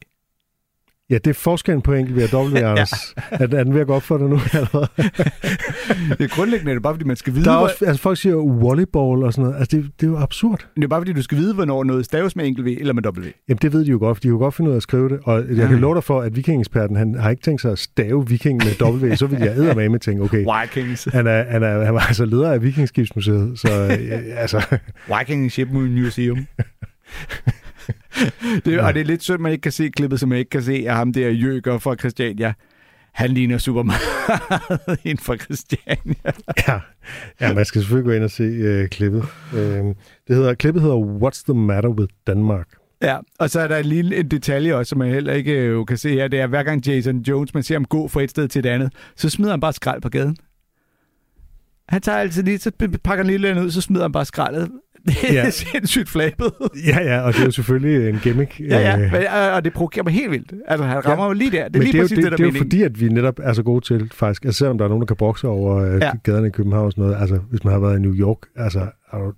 [1.11, 3.15] Ja, det er forskellen på enkelt og W, Anders.
[3.31, 4.41] er, er den ved at gå op for dig nu?
[4.55, 4.87] Eller?
[6.19, 8.03] Det er grundlæggende er det bare, fordi man skal vide, Der er hvor- også, altså
[8.03, 9.59] folk siger volleyball og sådan noget.
[9.61, 10.67] Altså, det, det er jo absurd.
[10.77, 13.03] det er bare, fordi du skal vide, hvornår noget staves med enkelt V eller med
[13.07, 13.25] W.
[13.49, 14.83] Jamen, det ved de jo godt, for de kan jo godt finde ud af at
[14.83, 15.19] skrive det.
[15.25, 18.29] Og jeg kan love dig for, at vikingeksperten, han har ikke tænkt sig at stave
[18.29, 21.09] viking med W, så vil jeg eddermame tænke, okay, Vikings.
[21.13, 23.69] han, er, han, er, han var altså leder af Vikingskibsmuseet, så
[24.01, 24.77] øh, altså,
[25.19, 26.39] Viking Ship Museum.
[28.65, 30.63] det, og det er lidt synd, man ikke kan se klippet, som jeg ikke kan
[30.63, 32.53] se af ham der Jøger fra Christiania.
[33.13, 36.33] Han ligner super meget inden for Christiania.
[36.69, 36.81] ja,
[37.41, 39.25] ja, man skal selvfølgelig gå ind og se øh, klippet.
[39.55, 39.85] Øh,
[40.29, 42.69] det hedder, klippet hedder What's the Matter with Denmark?
[43.03, 45.87] Ja, og så er der en lille en detalje også, som man heller ikke øh,
[45.87, 46.29] kan se her.
[46.29, 48.67] Det er, hver gang Jason Jones, man ser ham gå fra et sted til et
[48.67, 50.37] andet, så smider han bare skrald på gaden.
[51.89, 52.71] Han tager altid lige, så
[53.05, 54.71] pakker han lige ud, så smider han bare skraldet.
[55.07, 55.51] Det er Ja.
[55.51, 56.53] sindssygt flabet.
[56.87, 58.61] Ja, ja, og det er jo selvfølgelig en gimmick.
[58.61, 60.53] Ja, ja, Øh, men, øh, og det provokerer mig helt vildt.
[60.69, 61.29] Altså, han rammer Ja.
[61.29, 61.69] jo lige der.
[61.69, 62.83] Det er Men lige det er, jo, præcis det, det, der det er jo fordi,
[62.83, 65.17] at vi netop er så gode til, faktisk, at selvom der er nogen, der kan
[65.17, 66.11] bokse over øh, Ja.
[66.25, 68.81] gaderne i København og sådan noget, altså hvis man har været i New York, altså
[69.13, 69.33] er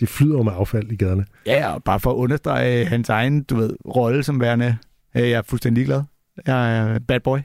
[0.00, 1.24] det, flyder jo med affald i gaderne.
[1.46, 4.76] Ja, og bare for at understrege hans egen, du ved, rolle som værende,
[5.14, 6.02] jeg er fuldstændig ligeglad.
[6.46, 7.38] Jeg er bad boy.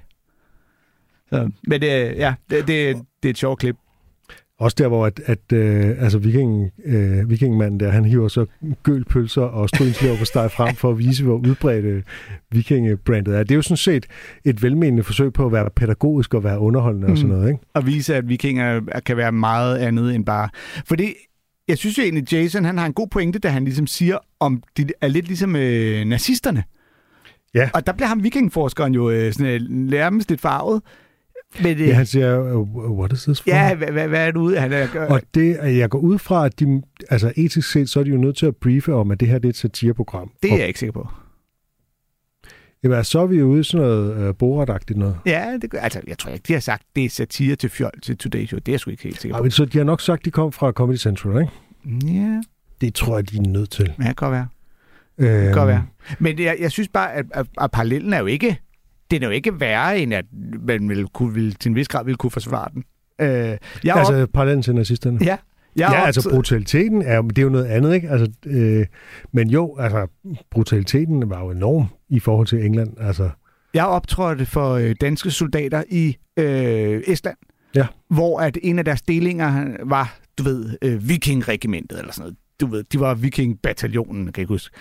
[1.30, 3.76] Så, men det, ja, det, det, det er et sjovt klip.
[4.62, 8.45] Også der, hvor at, at øh, altså viking, øh, vikingmanden der, han hiver så
[8.84, 12.05] gølpølser og strynslever på steg frem for at vise, hvor udbredt
[12.51, 13.43] vikingebrandet er.
[13.43, 14.05] Det er jo sådan set
[14.45, 17.12] et velmenende forsøg på at være pædagogisk og være underholdende mm.
[17.12, 17.64] og sådan noget, ikke?
[17.76, 20.49] At vise, at vikinger kan være meget andet end bare...
[20.86, 21.14] Fordi
[21.68, 24.64] jeg synes jo egentlig, Jason han har en god pointe, da han ligesom siger, om
[24.78, 26.64] de er lidt ligesom øh, nazisterne.
[27.55, 27.70] Ja.
[27.74, 30.82] Og der bliver ham vikingforskeren jo øh, sådan, øh, nærmest lidt farvet.
[31.63, 33.49] Men, øh, Ja, han siger, "Uh, what is this for?
[33.49, 34.59] ja hvad, hvad, hvad er det ude?
[34.59, 38.03] Han er, Og det, jeg går ud fra, at de, altså etisk set, så er
[38.03, 40.31] de jo nødt til at briefe om, at det her det er et satireprogram.
[40.43, 41.07] det er og, jeg ikke sikker på.
[42.83, 45.17] Jamen, så er vi jo ude i sådan noget øh, boratagtigt noget.
[45.25, 47.91] Ja, det, gør- altså, jeg tror ikke, de har sagt, det er satire til fjol
[48.03, 48.59] til Today Show.
[48.59, 49.43] Det er jeg sgu ikke helt sikker Ja, på.
[49.43, 52.13] men så de har nok sagt, de kom fra Comedy Central, ikke?
[52.13, 52.41] Ja,
[52.81, 53.85] Det tror jeg, de er nødt til.
[53.85, 54.47] det kan godt være.
[55.17, 55.85] Øhm, Det kan godt være.
[56.19, 58.59] Men jeg, jeg synes bare, at, at, at parallellen er jo ikke,
[59.12, 60.26] den er jo ikke værre, end at
[60.68, 62.84] man vil kunne, vil, til en vis grad ville kunne forsvare den.
[63.22, 63.28] Øh,
[63.84, 65.20] jeg Altså, op, parallellen til nazisterne.
[65.22, 65.38] ja,
[65.76, 68.09] jeg Ja, altså optaget- brutaliteten er det er jo noget andet, ikke?
[68.09, 68.86] Altså, øh,
[69.34, 70.07] men jo, altså
[70.51, 72.93] brutaliteten var jo enorm i forhold til England.
[72.99, 73.30] Altså,
[73.74, 77.38] Jeg optrådte for øh, danske soldater i øh, Estland,
[77.76, 77.86] Ja.
[78.09, 82.38] hvor at en af deres delinger var, du ved, øh, vikingregimentet eller sådan noget.
[82.62, 84.76] Du ved, de var vikingbataljonen, kan jeg ikke huske.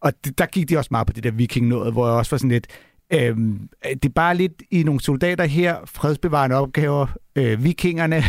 [0.00, 2.30] Og det, der gik de også meget på det der viking noget, hvor jeg også
[2.30, 2.66] var sådan lidt,
[3.12, 8.16] Øhm, det er bare lidt i nogle soldater her, fredsbevarende opgaver, øh, vikingerne,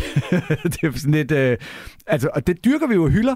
[0.64, 1.58] det er sådan lidt, øh,
[2.08, 3.36] altså, og det dyrker vi jo hylder,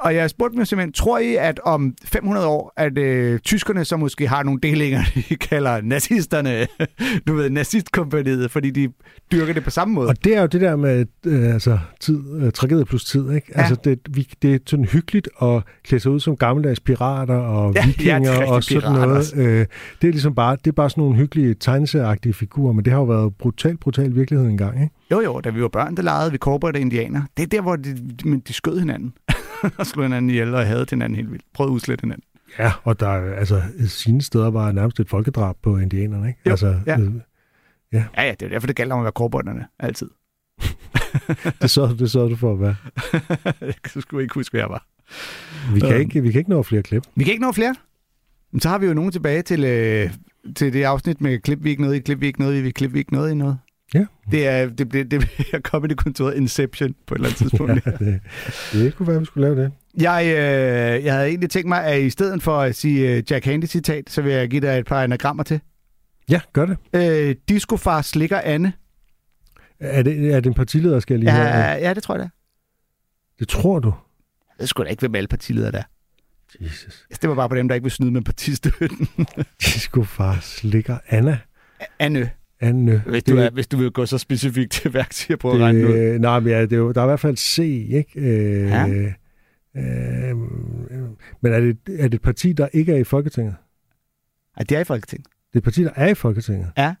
[0.00, 3.96] og jeg spurgte mig simpelthen, tror I, at om 500 år, at øh, tyskerne så
[3.96, 6.66] måske har nogle delinger, de kalder nazisterne,
[7.26, 8.88] du ved, nazistkompaniet, fordi de
[9.32, 10.08] dyrker det på samme måde?
[10.08, 13.52] og det er jo det der med øh, altså, tid, øh, tragedie plus tid, ikke?
[13.54, 13.60] Ja.
[13.60, 17.74] Altså, det, vi, det er sådan hyggeligt at klæde sig ud som gammeldags pirater og
[17.74, 19.16] Ja, ja, vikinger er rigtig og sådan noget.
[19.16, 19.36] også.
[19.36, 19.66] Øh,
[20.02, 23.00] det er ligesom bare, det er bare sådan nogle hyggelige tegneserieagtige figurer, men det har
[23.00, 24.94] jo været brutalt, brutalt virkelighed engang, ikke?
[25.10, 27.22] Jo, jo, da vi var børn, der legede vi og indianer.
[27.36, 27.94] Det er der, hvor de,
[28.24, 29.12] de, de skød hinanden.
[29.78, 31.44] og slog hinanden ihjel og havde hinanden helt vildt.
[31.54, 32.24] Prøvede at udslette hinanden.
[32.58, 36.40] Ja, og der er, altså, sine steder var nærmest et folkedrab på indianerne, ikke?
[36.46, 36.98] Jo, altså, ja.
[37.00, 37.12] øh,
[37.92, 39.66] Ja, ja, det er derfor, det gælder om at være cowboyerne.
[39.78, 40.10] Altid.
[41.62, 42.76] det så det så du for at være.
[43.60, 44.86] jeg sgu ikke huske, hvad jeg var.
[45.74, 46.00] Vi kan, Øhm.
[46.00, 47.02] ikke, vi kan ikke nå flere klip.
[47.14, 47.74] Vi kan ikke nå flere.
[48.52, 50.10] Men så har vi jo nogen tilbage til, øh,
[50.56, 52.92] til det afsnit med klip, vi ikke noget i, klip, vi ikke noget i, klip,
[52.92, 53.58] vi ikke noget i noget.
[53.94, 54.04] Ja.
[54.30, 57.72] Det er, det bliver, det bliver comedy-kontoret Inception på et eller andet tidspunkt.
[57.86, 58.20] Ja, det,
[58.72, 59.72] det kunne være, at vi skulle lave det.
[60.00, 63.44] Jeg, øh, jeg havde egentlig tænkt mig, at i stedet for at sige øh, Jack
[63.44, 65.60] Handy-citat, så vil jeg give dig et par anagrammer til.
[66.28, 66.76] Ja, gør det.
[66.92, 68.72] Øh, Discofar slikker Anne.
[69.80, 71.78] Er det, er det en partileder, skal jeg lige Ja, have?
[71.88, 72.28] ja, det tror jeg da.
[73.38, 73.88] Det tror du?
[73.88, 75.82] Jeg ved sgu da ikke, hvem alle partiledere der er.
[76.60, 77.06] Jesus.
[77.10, 79.08] Jeg stemmer bare på dem, der ikke vil snyde med partistøtten.
[79.64, 81.38] Discofar slikker Anna.
[81.98, 82.30] Anne,
[82.60, 83.02] Anne.
[83.06, 85.86] hvis du, er, hvis du vil gå så specifikt til værk, siger på at regne
[85.88, 85.92] ud.
[85.92, 87.58] det, nej, men ja, det er jo, der er i hvert fald C,
[87.90, 88.20] ikke?
[88.20, 88.88] Øh, Ja.
[89.76, 90.36] øh,
[91.40, 93.56] men er det, er det et parti, der ikke er i Folketinget?
[94.56, 95.26] At det er i Folketinget.
[95.26, 96.70] Det er et parti, der er i Folketinget?
[96.78, 96.94] Ja.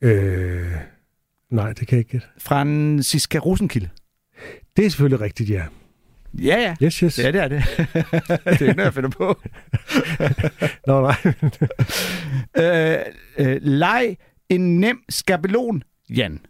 [0.00, 0.72] Øh,
[1.50, 2.26] nej, det kan jeg ikke gætte.
[2.38, 3.88] Franziska Rosenkilde.
[4.76, 5.64] Det er selvfølgelig rigtigt, ja.
[6.42, 6.74] Ja, ja.
[6.86, 7.18] Yes, yes.
[7.18, 7.62] Ja, det er det.
[8.44, 9.40] det er ikke noget, jeg finder på.
[10.86, 11.16] Nå, nej.
[12.98, 12.98] øh,
[13.38, 14.16] øh, leg
[14.48, 16.40] en nem skabelon, Jan.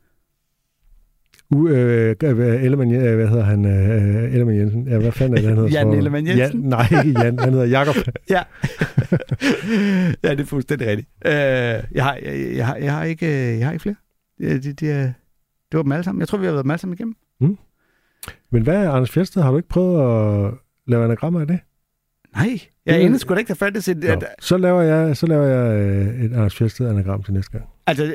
[1.51, 3.64] U, øh, Ellemann, øh, hvad hedder han?
[3.64, 4.89] Øh, Ellemann Jensen.
[4.89, 5.70] Ja, hvad fanden er det, han hedder?
[5.70, 6.61] Jan Ellemann Jensen?
[6.61, 7.39] Jan, nej, ikke Jan.
[7.39, 7.95] Han hedder Jakob.
[8.30, 8.43] Ja.
[10.24, 11.09] ja, det er fuldstændig rigtigt.
[11.26, 13.97] Øh, jeg, har, jeg, jeg, har, jeg, har ikke, øh, jeg har ikke flere.
[14.39, 15.12] Det, det, det, er-
[15.72, 16.20] det var dem alle sammen.
[16.20, 17.16] Jeg tror, vi har været dem alle sammen igennem.
[18.51, 20.01] Men hvad, Anders Fjeldsted, har du ikke prøvet
[20.49, 20.55] at
[20.87, 21.59] lave anagrammer af det?
[22.37, 23.97] Nej, jeg Det- anede sgu da ikke, der fandtes et...
[23.97, 27.53] Nå, At, så laver jeg, så laver jeg øh, et Anders Fjeldsted anagram til næste
[27.53, 27.64] gang.
[27.87, 28.12] altså, øh,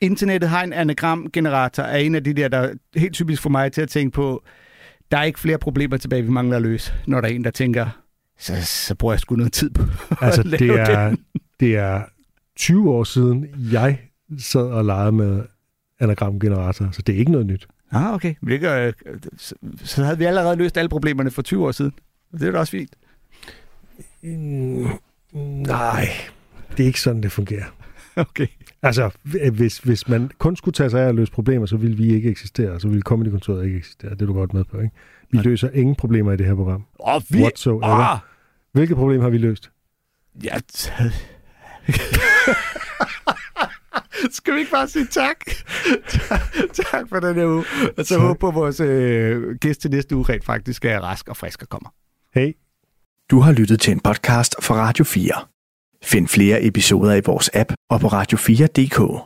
[0.00, 3.72] internettet har en anagramgenerator af en af de der, der er helt typisk for mig
[3.72, 4.44] til at tænke på,
[5.10, 7.50] der er ikke flere problemer tilbage, vi mangler at løse, når der er en, der
[7.50, 7.86] tænker,
[8.38, 9.82] så, så bruger jeg sgu noget tid på
[10.24, 11.18] Altså, at det lave er, den.
[11.60, 12.02] det er
[12.56, 13.98] 20 år siden, jeg
[14.38, 15.42] sad og legede med
[16.00, 17.66] anagramgenerator, så det er ikke noget nyt.
[17.92, 18.34] Ah, okay.
[18.40, 18.92] Men Det gør, øh,
[19.84, 21.92] så, havde vi allerede løst alle problemerne for 20 år siden.
[22.32, 22.94] Det er da også fint.
[24.22, 24.86] Mm,
[25.66, 26.08] nej,
[26.76, 27.64] det er ikke sådan, det fungerer.
[28.16, 28.46] Okay.
[28.82, 29.10] Altså,
[29.52, 32.28] hvis, hvis man kun skulle tage sig af at løse problemer, så ville vi ikke
[32.30, 34.10] eksistere, så ville Comedy-kontoret ikke eksistere.
[34.10, 34.94] Det er du godt med på, ikke?
[35.30, 36.84] Vi løser ingen problemer i det her program.
[36.98, 37.40] Og vi...
[37.40, 37.84] Whatsoever.
[37.86, 38.18] Ah,
[38.72, 39.70] Hvilke problemer har vi løst?
[40.44, 41.12] ja, t-
[44.30, 45.36] Skal vi ikke bare sige tak?
[46.92, 47.64] tak for den her uge.
[47.98, 51.28] Og så håber på, at vores øh, gæst til næste uge rent faktisk er rask
[51.28, 51.90] og frisk og kommer.
[52.34, 52.52] Hey,
[53.30, 55.32] Du har lyttet til en podcast fra Radio 4.
[56.04, 59.22] Find flere episoder i vores app og på radio4.dk.